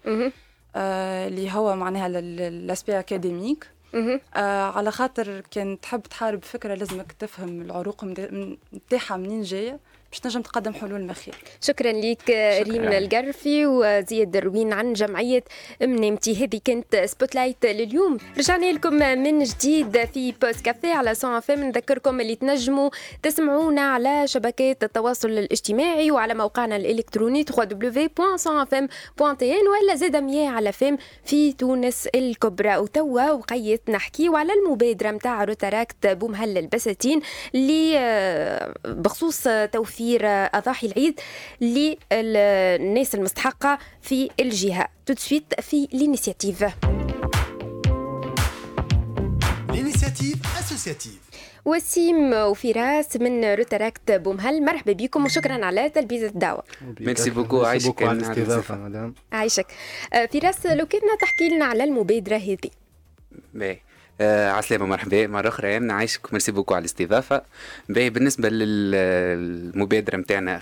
اللي 0.75 1.51
هو 1.51 1.75
معناها 1.75 2.09
l'aspect 2.49 2.99
académique 2.99 3.67
آه 4.35 4.63
على 4.71 4.91
خاطر 4.91 5.41
كان 5.51 5.79
تحب 5.79 6.01
تحارب 6.01 6.43
فكرة 6.43 6.73
لازمك 6.73 7.11
تفهم 7.11 7.61
العروق 7.61 8.03
نتاعها 8.73 9.17
منين 9.17 9.41
جاية. 9.41 9.79
باش 10.11 10.19
تنجم 10.19 10.41
تقدم 10.41 10.73
حلول 10.73 11.01
مخير 11.01 11.35
شكرا 11.61 11.91
لك 11.91 12.29
ريم 12.67 12.83
القرفي 12.83 13.65
وزياد 13.65 14.31
دروين 14.31 14.73
عن 14.73 14.93
جمعية 14.93 15.43
منامتي 15.81 16.45
هذه 16.45 16.59
كانت 16.65 16.95
Spotlight 16.95 17.65
لليوم. 17.65 18.17
رجعنا 18.37 18.71
لكم 18.71 18.93
من 18.93 19.43
جديد 19.43 20.05
في 20.05 20.33
Post 20.41 20.61
Café 20.61 20.93
على 20.93 21.15
Son 21.15 21.39
FM 21.39 21.63
نذكركم 21.63 22.21
اللي 22.21 22.35
تنجموا 22.35 22.89
تسمعونا 23.23 23.81
على 23.81 24.27
شبكات 24.27 24.83
التواصل 24.83 25.29
الاجتماعي 25.29 26.11
وعلى 26.11 26.33
موقعنا 26.33 26.75
الإلكتروني 26.75 27.45
www.sonfm.tn 27.45 29.21
ولا 29.71 29.95
زاد 29.95 30.15
مياه 30.15 30.49
على 30.49 30.71
فم 30.71 30.97
في 31.25 31.53
تونس 31.53 32.07
الكبرى. 32.15 32.77
وتوا 32.77 33.31
وقيت 33.31 33.89
نحكيو 33.89 34.35
على 34.35 34.53
المبادرة 34.53 35.11
متاع 35.11 35.43
روتاراكت 35.43 36.07
بومهل 36.07 36.57
البساتين 36.57 37.21
اللي 37.55 38.71
بخصوص 38.85 39.47
توفير 39.71 40.00
توفير 40.01 40.21
أضاحي 40.25 40.87
العيد 40.87 41.19
للناس 41.61 43.15
المستحقة 43.15 43.79
في 44.01 44.29
الجهة. 44.39 44.87
tout 45.05 45.26
de 45.26 45.36
suite 45.36 45.61
في 45.61 45.87
l'initiative 45.93 46.65
l'initiative 49.69 50.35
associative 50.59 51.19
وسيم 51.65 52.33
وفراس 52.33 53.17
من 53.17 53.45
روتراكت 53.45 54.11
بومهل 54.11 54.65
مرحبا 54.65 54.91
بكم 54.91 55.25
وشكرا 55.25 55.65
على 55.65 55.89
تلبية 55.89 56.27
الدعوة. 56.27 56.63
merci 56.99 57.29
beaucoup 57.29 57.63
عايشك 57.63 58.03
على 58.03 58.11
الاستضافة 58.11 58.75
مدام 58.75 59.15
عايشك. 59.31 59.67
فراس 60.33 60.65
لو 60.65 60.85
كنا 60.85 61.15
تحكي 61.21 61.49
لنا 61.49 61.65
على 61.65 61.83
المبادرة 61.83 62.35
هذه. 62.35 62.69
باهي 63.53 63.79
عسلامة 64.51 64.85
مرحبا. 64.85 65.27
مرة 65.27 65.47
أخرى 65.47 65.79
نعيشك 65.79 66.33
merci 66.33 66.51
beaucoup 66.51 66.73
على 66.73 66.81
الاستضافة. 66.81 67.41
باهي 67.89 68.09
بالنسبة 68.09 68.49
للمبادرة 68.49 70.17
نتاعنا 70.17 70.59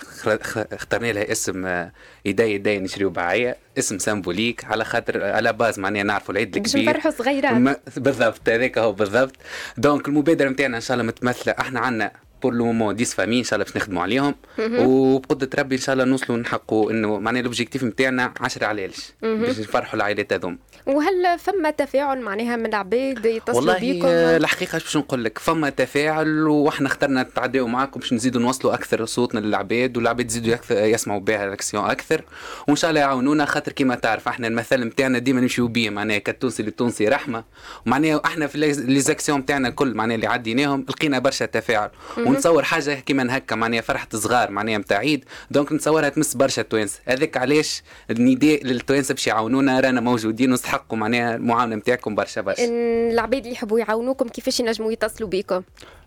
اخترنا 0.72 1.12
لها 1.12 1.32
اسم 1.32 1.66
آه، 1.66 1.92
يدي 2.24 2.42
يدي 2.42 2.78
نشريو 2.78 3.10
بعية 3.10 3.56
اسم 3.78 3.98
symbolique. 3.98 4.64
على 4.64 4.84
خاطر 4.84 5.24
على 5.24 5.52
base 5.52 5.78
معناها 5.78 6.02
نعرفوا 6.02 6.32
العيد 6.34 6.56
الكبير. 6.56 6.84
باش 6.84 6.96
نفرحوا 6.96 7.10
صغيرات 7.10 7.80
بالضبط. 7.96 8.48
هذاك 8.48 8.78
هو 8.78 8.92
بالضبط. 8.92 9.36
donc 9.76 10.08
المبادرة 10.08 10.48
نتاعنا 10.48 10.76
إن 10.76 10.82
شاء 10.82 10.94
الله 10.94 11.06
متمثلة 11.06 11.54
إحنا 11.58 11.80
عندنا 11.80 12.12
pour 12.42 12.54
le 12.54 12.64
moment 12.64 12.94
10 12.94 13.04
familles 13.04 13.38
إن 13.38 13.44
شاء 13.44 13.54
الله 13.54 13.64
باش 13.64 13.76
نخدموا 13.76 14.02
عليهم. 14.02 14.34
وبقدره 14.58 15.50
ربي 15.58 15.74
إن 15.74 15.80
شاء 15.80 15.92
الله 15.92 16.04
نوصلوا 16.04 16.38
نحققوا 16.38 16.90
إنه 16.90 17.18
معناها 17.18 17.40
ال 17.40 17.45
objectif 17.45 17.84
نتاعنا 17.84 18.32
10 18.40 18.66
علاش 18.66 19.12
باش 19.22 19.60
نفرحوا 19.60 19.94
العائلات 19.94 20.32
هذوم. 20.32 20.58
وهل 20.86 21.38
فما 21.38 21.70
تفاعل 21.70 22.20
معناها 22.20 22.56
من 22.56 22.66
العباد 22.66 23.26
يتصلوا 23.26 23.78
بيكم؟ 23.78 24.06
والله 24.06 24.36
الحقيقة 24.36 24.72
باش 24.72 24.96
نقول 24.96 25.24
لك 25.24 25.38
فما 25.38 25.70
تفاعل 25.70 26.48
وإحنا 26.48 26.86
اخترنا 26.86 27.22
نتعداو 27.22 27.66
معاكم 27.66 28.00
باش 28.00 28.12
نزيدوا 28.12 28.40
نوصلوا 28.40 28.74
أكثر 28.74 29.04
صوتنا 29.04 29.40
للعباد 29.40 29.96
والعباد 29.96 30.30
يزيدوا 30.30 30.56
يسمعوا 30.70 31.20
بها 31.20 31.44
الاكسيون 31.44 31.90
أكثر. 31.90 32.24
وإن 32.68 32.76
شاء 32.76 32.90
الله 32.90 33.00
يعاونونا 33.00 33.44
خاطر 33.44 33.72
كيما 33.72 33.94
تعرف 33.94 34.28
إحنا 34.28 34.48
المثل 34.48 34.84
نتاعنا 34.84 35.18
ديما 35.18 35.40
نمشيو 35.40 35.68
بيه 35.68 35.90
معناها 35.90 36.18
كالتونسي 36.18 36.62
للتونسي 36.62 37.08
رحمة. 37.08 37.44
ومعناها 37.86 38.20
إحنا 38.24 38.46
في 38.46 38.58
les 38.58 39.00
actions 39.00 39.38
نتاعنا 39.38 39.68
الكل 39.68 39.94
معناها 39.94 40.16
اللي 40.16 40.26
عديناهم 40.26 40.86
لقينا 40.88 41.18
برشا 41.18 41.46
تفاعل. 41.46 41.90
ونتصور 42.30 42.62
حاجة 42.62 42.94
كيما 42.94 43.36
هكا 43.36 43.56
معناها 43.56 43.80
فرحة 43.80 44.08
صغار 44.12 44.50
معناها 44.50 44.78
نتاع 44.78 44.98
عيد. 44.98 45.24
donc 45.50 45.72
نتصورها 45.72 46.08
تمس 46.08 46.34
برشا 46.34 46.62
توانسه 46.62 47.00
هذاك 47.06 47.36
علاش 47.36 47.82
النداء 48.10 48.64
للتوانسه 48.64 49.14
باش 49.14 49.26
يعاونونا 49.26 49.80
رانا 49.80 50.00
موجودين 50.00 50.50
ونستحقوا 50.50 50.98
معناها 50.98 51.36
المعاونة 51.36 51.76
نتاعكم 51.76 52.14
برشا 52.14 52.40
برشا. 52.40 52.64
العباد 53.12 53.40
اللي 53.40 53.52
يحبوا 53.52 53.78
يعاونوكم 53.78 54.28
كيفاش 54.28 54.60
ينجموا 54.60 54.92
يتصلوا 54.92 55.28
بكم؟ 55.28 55.62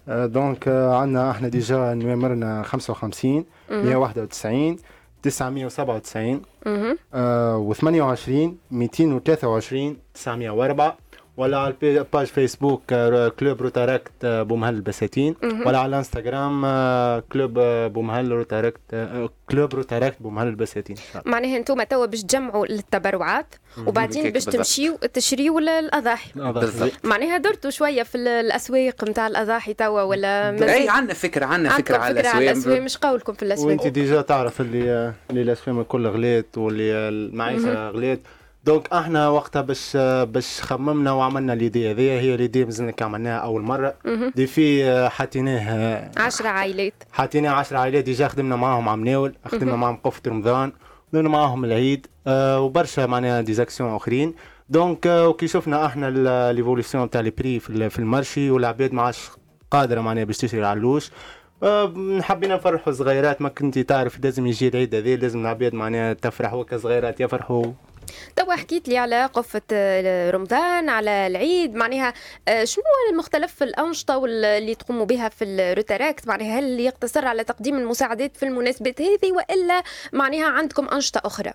donc 0.07 0.67
عندنا 0.67 1.31
إحنا 1.31 1.47
déjà 1.47 1.93
نمرنا 1.93 2.63
55 2.63 3.45
191 3.69 4.77
997 5.23 6.41
و 7.55 7.73
28 7.73 8.57
223 8.71 9.97
904 10.13 10.97
ولا 11.37 11.57
على 11.57 11.73
ال 11.83 11.92
page 11.92 12.27
Facebook 12.27 12.81
club 13.39 13.61
روتاركت 13.61 14.25
بومهل 14.25 14.75
البساتين. 14.75 15.35
ولا 15.65 15.77
على 15.77 15.89
الانستغرام 15.89 16.61
club 17.19 17.59
بومهل 17.93 18.31
روتاركت 18.31 19.09
club 19.49 19.73
روتاركت 19.73 20.21
بومهل 20.21 20.47
البساتين. 20.47 20.95
معناها 21.25 21.57
أنتم 21.57 21.83
توا 21.83 22.05
باش 22.05 22.23
تجمعوا 22.23 22.65
للتبرعات 22.65 23.55
وبعدين 23.87 24.29
باش 24.29 24.45
تمشيو 24.45 24.95
تشريوا 25.13 25.79
الأضاحي. 25.79 26.31
بالضبط. 26.35 26.91
معناها 27.03 27.37
درتوا 27.37 27.69
شوية 27.69 28.03
في 28.03 28.17
الأسواق 28.17 29.03
نتاع 29.03 29.27
الأضاحي 29.27 29.73
توا 29.73 30.01
ولا 30.01 30.49
اي 30.73 30.89
عندنا 30.89 31.13
فكرة 31.13 31.45
عندنا 31.45 31.77
فكرة 31.77 31.97
على 31.97 32.19
الأسواق. 32.21 32.79
مش 32.79 32.97
قولكم 32.97 33.33
في 33.33 33.43
الأسواق. 33.43 33.67
وانت 33.67 33.87
déjà 33.87 34.21
تعرف 34.21 34.61
اللي 34.61 35.13
اللي 35.29 35.41
الأسواق 35.41 35.77
الكل 35.77 36.07
غليت 36.07 36.57
واللي 36.57 36.93
المعيشة 36.93 37.89
غليت. 37.89 38.21
donc 38.65 38.93
إحنا 38.93 39.29
وقتها 39.29 39.61
باش 39.61 39.97
باش 40.23 40.61
خممنا 40.61 41.11
وعملنا 41.11 41.51
l'idée 41.51 41.91
هذيا 41.91 42.19
هي 42.19 42.37
l'idée 42.37 42.65
مازلنا 42.65 42.93
عملناها 43.01 43.39
أول 43.39 43.61
مرة. 43.61 43.95
défi 44.35 45.09
حاطيناه 45.09 46.11
10 46.17 46.47
عائلات. 46.47 46.93
حاطيناه 47.11 47.51
10 47.51 47.77
عائلات. 47.77 48.03
déjà 48.03 48.27
خدمنا 48.27 48.55
معاهم 48.55 48.89
عام 48.89 49.03
ناول 49.05 49.35
خدمنا 49.45 49.75
معاهم 49.75 49.95
قفة 50.03 50.21
رمضان 50.27 50.71
خدمنا 51.11 51.29
معاهم 51.29 51.65
العيد 51.65 52.07
أه 52.27 52.61
وبرشا 52.61 53.05
معناها 53.05 53.41
des 53.41 53.58
actions 53.58 53.95
أخرين. 53.95 54.33
donc 54.69 55.07
أه 55.07 55.27
وكي 55.27 55.47
شفنا 55.47 55.85
إحنا 55.85 56.51
l'évolution 56.51 57.09
تاع 57.09 57.21
les 57.21 57.29
prix 57.29 57.59
في 57.59 57.99
ال 57.99 58.07
marché 58.07 58.51
والعباد 58.51 58.93
ما 58.93 59.01
عادش 59.01 59.29
قادرة 59.71 60.01
معناها 60.01 60.23
باش 60.23 60.37
تشري 60.37 60.65
علوش 60.65 61.11
أه 61.63 61.93
حبينا 62.21 62.55
نفرحوا 62.55 62.93
صغيرات 62.93 63.41
ما 63.41 63.49
كنتي 63.49 63.83
تعرف 63.83 64.23
لازم 64.23 64.47
يجي 64.47 64.67
العيد 64.67 64.95
هذا 64.95 65.15
لازم 65.15 65.41
العباد 65.41 65.73
معناها 65.73 66.13
تفرح. 66.13 66.53
وكا 66.53 66.77
صغيرات 66.77 67.21
يفرحوا. 67.21 67.65
توا 68.35 68.55
حكيت 68.55 68.87
لي 68.89 68.97
على 68.97 69.25
قفة 69.25 69.61
رمضان 70.31 70.89
على 70.89 71.27
العيد 71.27 71.75
معناها 71.75 72.13
شنو 72.63 72.83
المختلف 73.11 73.63
الأنشطة 73.63 74.25
اللي 74.25 74.75
تقوموا 74.75 75.05
بها 75.05 75.29
في 75.29 75.45
الروتاراكت 75.45 76.27
معناها 76.27 76.59
هل 76.59 76.79
يقتصر 76.79 77.25
على 77.25 77.43
تقديم 77.43 77.75
المساعدات 77.77 78.37
في 78.37 78.43
المناسبات 78.43 79.01
هذه 79.01 79.31
وإلا 79.31 79.83
معناها 80.13 80.45
عندكم 80.45 80.87
أنشطة 80.89 81.21
أخرى؟ 81.25 81.51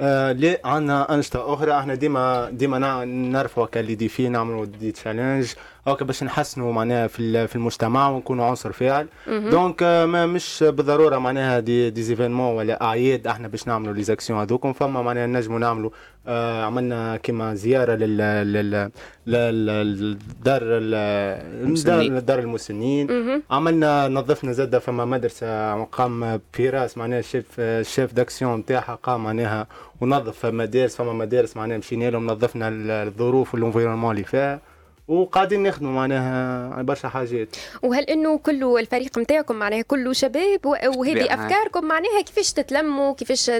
آه 0.00 0.32
ليه 0.32 0.60
عندنا 0.64 1.14
أنشطة 1.14 1.54
أخرى. 1.54 1.78
إحنا 1.78 1.94
ديما 1.94 2.50
ديما 2.50 3.04
نرفعوا 3.04 3.66
ك 3.66 3.94
les 3.94 4.08
défis 4.08 4.28
نعملوا 4.28 4.64
des 4.64 4.92
challenges 4.92 5.52
هكا 5.92 6.04
باش 6.04 6.22
نحسنوا 6.22 6.72
معناها 6.72 7.06
في 7.06 7.46
في 7.46 7.56
المجتمع 7.56 8.08
ونكونوا 8.10 8.44
عنصر 8.44 8.72
فاعل. 8.72 9.06
donc 9.26 9.82
ما 9.82 10.26
مش 10.26 10.64
بالضرورة 10.68 11.18
معناها 11.18 11.60
des 11.60 11.90
des 11.90 12.02
événements 12.02 12.56
ولا 12.56 12.82
أعياد 12.82 13.26
إحنا 13.26 13.48
باش 13.48 13.66
نعملوا 13.68 13.94
les 13.94 14.02
actions 14.02 14.40
هذوكم. 14.40 14.72
فما 14.72 15.02
معناها 15.02 15.26
نجموا 15.26 15.58
نعملوا 15.58 15.90
آه 16.26 16.64
عملنا 16.64 17.16
كيما 17.16 17.54
زيارة 17.54 17.94
لل 17.94 18.16
لل 18.52 18.90
للدار 19.26 20.60
المسنين. 20.62 22.24
دار 22.24 22.38
المسنين. 22.38 23.08
عملنا 23.50 24.08
نظفنا 24.08 24.52
زاد 24.52 24.78
فما 24.78 25.04
مدرسة 25.04 25.84
قام 25.84 26.40
فراس 26.52 26.98
معناها 26.98 27.18
ال 27.18 27.24
chef 27.24 27.46
ال 27.58 27.69
chef 27.69 28.14
d'action 28.14 28.58
نتاعها 28.58 28.94
قام 29.02 29.24
معناها 29.24 29.66
ونظف 30.00 30.46
مدارس. 30.46 30.96
فما 30.96 31.12
مدارس 31.12 31.56
معناها 31.56 31.78
مشينا 31.78 32.10
لهم 32.10 32.26
نظفنا 32.26 32.68
الظروف 33.02 33.54
وال 33.54 33.61
environnement 33.61 34.10
اللي 34.10 34.24
فيها. 34.24 34.60
وقاعدين 35.08 35.62
نخدموا 35.62 35.92
معناها 35.92 36.82
برشا 36.82 37.08
حاجات. 37.08 37.56
وهل 37.82 38.04
إنه 38.04 38.38
كله 38.38 38.78
الفريق 38.78 39.18
نتاعكم 39.18 39.56
معناها 39.56 39.82
كله 39.82 40.12
شباب 40.12 40.66
وهذه 40.66 41.34
أفكاركم 41.34 41.84
معناها 41.84 42.22
كيفاش 42.26 42.52
تتلموا 42.52 43.14
كيفاش 43.14 43.50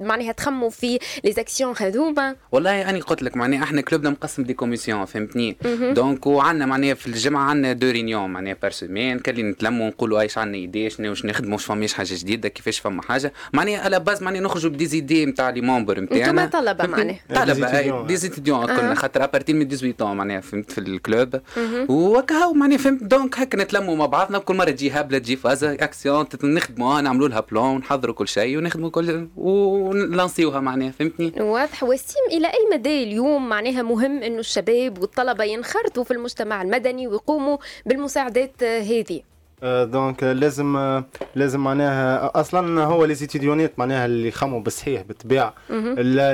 معناها 0.00 0.32
تخموا 0.32 0.70
في 0.70 0.98
les 1.24 1.32
actions 1.32 1.74
هذوما؟ 1.78 2.36
والله 2.52 2.90
أنا 2.90 2.98
قلت 2.98 3.22
لك 3.22 3.36
معناها 3.36 3.62
إحنا 3.62 3.80
club 3.80 4.04
نا 4.04 4.10
مقسم 4.10 4.42
des 4.42 4.54
commissions 4.54 5.04
فهمتني؟ 5.04 5.56
donc 5.92 6.26
وعندنا 6.26 6.66
معناها 6.66 6.94
في 6.94 7.06
الجمعة 7.06 7.42
عندنا 7.50 7.72
deux 7.72 7.90
réunions 7.90 8.30
معناها 8.30 8.56
par 8.62 8.70
semaine 8.70 9.18
كلي 9.18 9.42
نتلموا 9.42 9.86
ونقولوا 9.86 10.20
إيش 10.20 10.38
عندنا 10.38 10.56
idées 10.56 10.90
شنو 10.90 11.10
واش 11.10 11.24
نخدموا 11.24 11.52
واش 11.52 11.64
فماش 11.64 11.94
حاجة 11.94 12.14
جديدة 12.14 12.48
كيفاش 12.48 12.78
فما 12.78 13.02
حاجة. 13.02 13.32
معناها 13.52 13.78
على 13.78 14.00
base 14.00 14.22
معناها 14.22 14.42
نخرجوا 14.42 14.70
ب 14.70 14.76
des 14.76 14.95
idées 14.95 15.26
نتاع 15.26 15.50
les 15.50 15.60
membres 15.60 16.00
نتاعنا 16.00 16.44
أنتم 16.44 16.58
طلبة 16.58 16.86
معناها. 16.86 17.18
طلبة 17.34 18.06
des 18.06 18.21
étudiants 18.21 18.66
كنا 18.66 18.94
خاطر 18.94 19.24
à 19.24 19.28
partir 19.28 19.52
من 19.52 19.68
18 19.68 20.14
معناها 20.14 20.40
فهمت؟ 20.40 20.70
في 20.72 20.78
ال 20.96 21.03
club. 21.03 21.40
وهكا 21.88 22.52
معني 22.52 22.78
فهمت. 22.78 23.02
donc 23.02 23.38
هكا 23.38 23.58
نتلموا 23.58 23.96
مع 23.96 24.06
بعضنا. 24.06 24.38
كل 24.38 24.54
مرة 24.54 24.70
تجي 24.70 24.90
هبلة 24.90 25.18
تجي 25.18 25.36
فازا 25.36 25.72
أكسيون 25.72 26.26
نخدموها 26.44 27.00
نعملوا 27.00 27.28
لها 27.28 27.40
plan 27.40 27.78
نحضروا 27.78 28.14
كل 28.14 28.28
شيء 28.28 28.58
ونخدموا 28.58 28.90
كل 28.90 29.28
ون 29.36 29.61
lancer 29.61 30.35
وها 30.35 30.60
معناها. 30.60 30.90
فهمتني؟ 30.90 31.32
واضح. 31.38 31.82
وسيم 31.82 32.26
إلى 32.32 32.46
أي 32.46 32.68
مدى 32.72 33.02
اليوم 33.02 33.48
معناها 33.48 33.82
مهم 33.82 34.22
إنه 34.22 34.38
الشباب 34.38 34.98
والطلبة 34.98 35.44
ينخرطوا 35.44 36.04
في 36.04 36.10
المجتمع 36.10 36.62
المدني 36.62 37.06
ويقوموا 37.06 37.56
بالمساعدات 37.86 38.62
هذه؟ 38.62 39.20
donc 39.62 40.24
لازم 40.24 41.02
لازم 41.34 41.60
معناها 41.60 42.40
أصلا 42.40 42.84
هو 42.84 43.04
les 43.04 43.14
étudiants 43.14 43.78
معناها 43.78 44.06
اللي 44.06 44.28
يخموا 44.28 44.60
بالصحيح 44.60 45.02
بالطبيعة. 45.02 45.54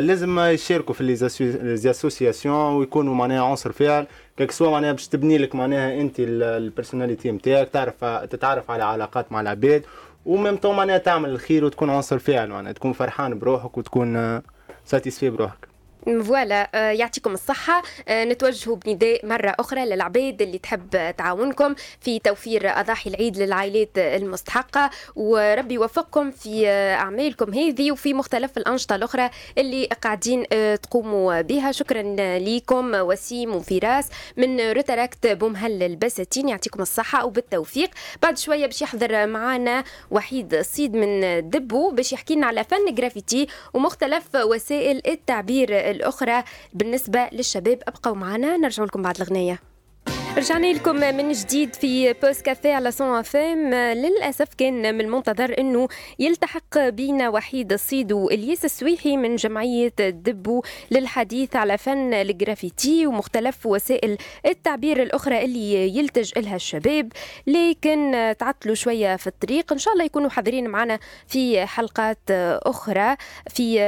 لازم 0.01 0.39
يشاركوا 0.39 0.95
في 0.95 1.05
les 1.05 1.91
associations 1.91 2.75
ويكونوا 2.75 3.15
معناها 3.15 3.45
عنصر 3.45 3.73
فاعل 3.73 4.07
quel 4.37 4.51
que 4.51 4.59
soit 4.59 4.71
معناها 4.71 4.93
باش 4.93 5.09
تبني 5.09 5.39
لك 5.39 5.55
معناها 5.55 6.01
أنت 6.01 6.15
ال 6.19 6.28
personnalité 6.28 7.33
نتاعك 7.33 7.69
تعرف 7.69 8.05
تتعرف 8.05 8.71
على 8.71 8.85
علاقات 8.85 9.33
مع 9.33 9.41
العباد. 9.41 9.83
و 10.27 10.33
même 10.33 10.57
temps 10.57 10.77
معناها 10.77 10.99
تعمل 10.99 11.31
الخير 11.31 11.65
وتكون 11.65 11.91
عنصر 11.91 12.19
فاعل 12.19 12.49
معناها 12.49 12.73
تكون 12.73 12.93
فرحان 12.93 13.39
بروحك 13.39 13.79
وتكون 13.79 14.41
satisfait 14.85 15.31
بروحك. 15.31 15.72
voilà 16.07 16.93
يعطيكم 16.93 17.33
الصحة. 17.33 17.83
نتوجهوا 18.11 18.77
بنداء 18.77 19.27
مرة 19.27 19.55
أخرى 19.59 19.85
للعباد 19.85 20.43
اللي 20.43 20.59
تحب 20.59 21.15
تعاونكم 21.17 21.75
في 22.01 22.19
توفير 22.19 22.81
أضاحي 22.81 23.11
العيد 23.11 23.37
للعائلات 23.37 23.99
المستحقة. 23.99 24.91
وربي 25.17 25.75
يوفقكم 25.75 26.31
في 26.31 26.69
أعمالكم 26.69 27.55
هذه 27.55 27.93
وفي 27.93 28.15
مختلف 28.15 28.59
الأنشطة 28.59 28.97
الأخرى 28.97 29.31
اللي 29.59 29.87
قاعدين 29.87 30.45
تقوموا 30.83 31.41
بها. 31.41 31.73
شكرا 31.73 32.03
لكم 32.39 32.95
وسيم 32.95 33.57
وفراس 33.57 34.09
من 34.37 34.61
روتراكت 34.61 35.27
بومهل 35.27 35.83
البساتين 35.83 36.49
يعطيكم 36.49 36.83
الصحة 36.83 37.25
وبالتوفيق. 37.25 37.91
بعد 38.23 38.39
شوية 38.39 38.67
باش 38.67 38.83
يحضر 38.83 39.27
معنا 39.27 39.85
وحيد 40.11 40.55
الصيد 40.55 40.97
من 40.97 41.21
دبو 41.51 41.91
باش 41.91 42.13
يحكي 42.13 42.35
لنا 42.35 42.47
على 42.47 42.65
فن 42.65 42.95
جرافيتي 42.95 43.47
ومختلف 43.75 44.35
وسائل 44.35 45.03
التعبير 45.07 45.92
الأخرى. 45.93 46.45
بالنسبة 46.73 47.29
للشباب 47.33 47.79
أبقوا 47.89 48.17
معنا. 48.17 48.57
نرجع 48.57 48.85
لكم 48.85 49.03
بعد 49.03 49.21
الغنية 49.21 49.72
رجعنا 50.37 50.67
لكم 50.73 50.97
من 50.97 51.33
جديد 51.33 51.75
في 51.75 52.13
بوست 52.13 52.41
كافي 52.41 52.73
على 52.73 52.91
سون 52.91 53.19
اف 53.19 53.37
إم. 53.37 53.75
للأسف 53.75 54.55
كان 54.59 54.95
من 54.95 55.01
المنتظر 55.01 55.59
إنه 55.59 55.89
يلتحق 56.19 56.79
بينا 56.89 57.29
وحيد 57.29 57.73
الصيد 57.73 58.13
والياس 58.13 58.65
السويحي 58.65 59.17
من 59.17 59.37
جمعية 59.37 59.93
دبو 59.99 60.63
للحديث 60.91 61.57
على 61.57 61.79
فن 61.79 62.15
الجرافيتي 62.15 63.07
ومختلف 63.07 63.67
وسائل 63.67 64.17
التعبير 64.47 65.03
الأخرى 65.03 65.45
اللي 65.45 65.97
يلتج 65.99 66.39
لها 66.39 66.57
الشباب. 66.57 67.13
لكن 67.47 68.35
تعطلوا 68.39 68.75
شوية 68.75 69.17
في 69.17 69.27
الطريق. 69.27 69.73
إن 69.73 69.79
شاء 69.79 69.95
الله 69.95 70.05
يكونوا 70.05 70.31
حاضرين 70.31 70.69
معنا 70.71 70.99
في 71.27 71.67
حلقات 71.67 72.19
أخرى 72.63 73.17
في 73.49 73.79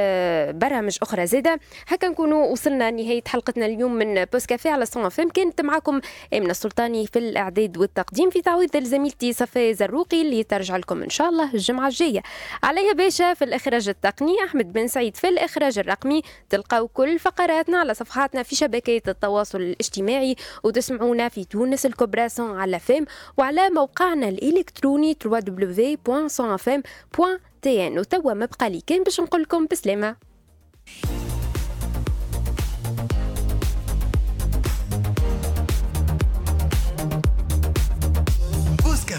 برامج 0.55 0.97
أخرى 1.01 1.27
زادة. 1.27 1.59
هكا 1.87 2.07
نكونوا 2.07 2.45
وصلنا 2.45 2.91
نهاية 2.91 3.23
حلقتنا 3.27 3.65
اليوم 3.65 3.93
من 3.93 4.25
بوست 4.25 4.49
كافي 4.49 4.69
على 4.69 4.85
سون 4.85 5.05
اف 5.05 5.19
إم. 5.19 5.29
كانت 5.29 5.61
معكم 5.61 5.99
امنه 6.37 6.51
السلطاني 6.51 7.07
في 7.07 7.19
الإعداد 7.19 7.77
والتقديم 7.77 8.29
في 8.29 8.41
تعويض 8.41 8.83
زميلتي 8.83 9.33
صفاء 9.33 9.71
زروقي 9.71 10.21
اللي 10.21 10.43
ترجع 10.43 10.77
لكم 10.77 11.03
إن 11.03 11.09
شاء 11.09 11.29
الله 11.29 11.53
الجمعة 11.53 11.87
الجاية. 11.87 12.23
عليا 12.63 12.93
باشا 12.93 13.33
في 13.33 13.43
الإخراج 13.43 13.89
التقني 13.89 14.35
أحمد 14.45 14.73
بن 14.73 14.87
سعيد 14.87 15.17
في 15.17 15.29
الإخراج 15.29 15.79
الرقمي. 15.79 16.21
تلقاو 16.49 16.87
كل 16.87 17.19
فقراتنا 17.19 17.77
على 17.77 17.93
صفحاتنا 17.93 18.43
في 18.43 18.55
شبكات 18.55 19.09
التواصل 19.09 19.61
الاجتماعي 19.61 20.35
وتسمعونا 20.63 21.29
في 21.29 21.45
تونس 21.45 21.85
الكبرى 21.85 22.27
على 22.39 22.79
فيم 22.79 23.05
وعلى 23.37 23.69
موقعنا 23.69 24.29
الإلكتروني 24.29 25.17
www.sonfm.tn 25.25 27.97
وتوا 27.99 28.33
ما 28.33 28.45
بقى 28.45 28.69
لي 28.69 28.81
كان 28.87 29.03
باش 29.03 29.19
نقول 29.19 29.41
لكم 29.41 29.65
بسلامة. 29.71 30.15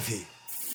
ver. 0.01 0.36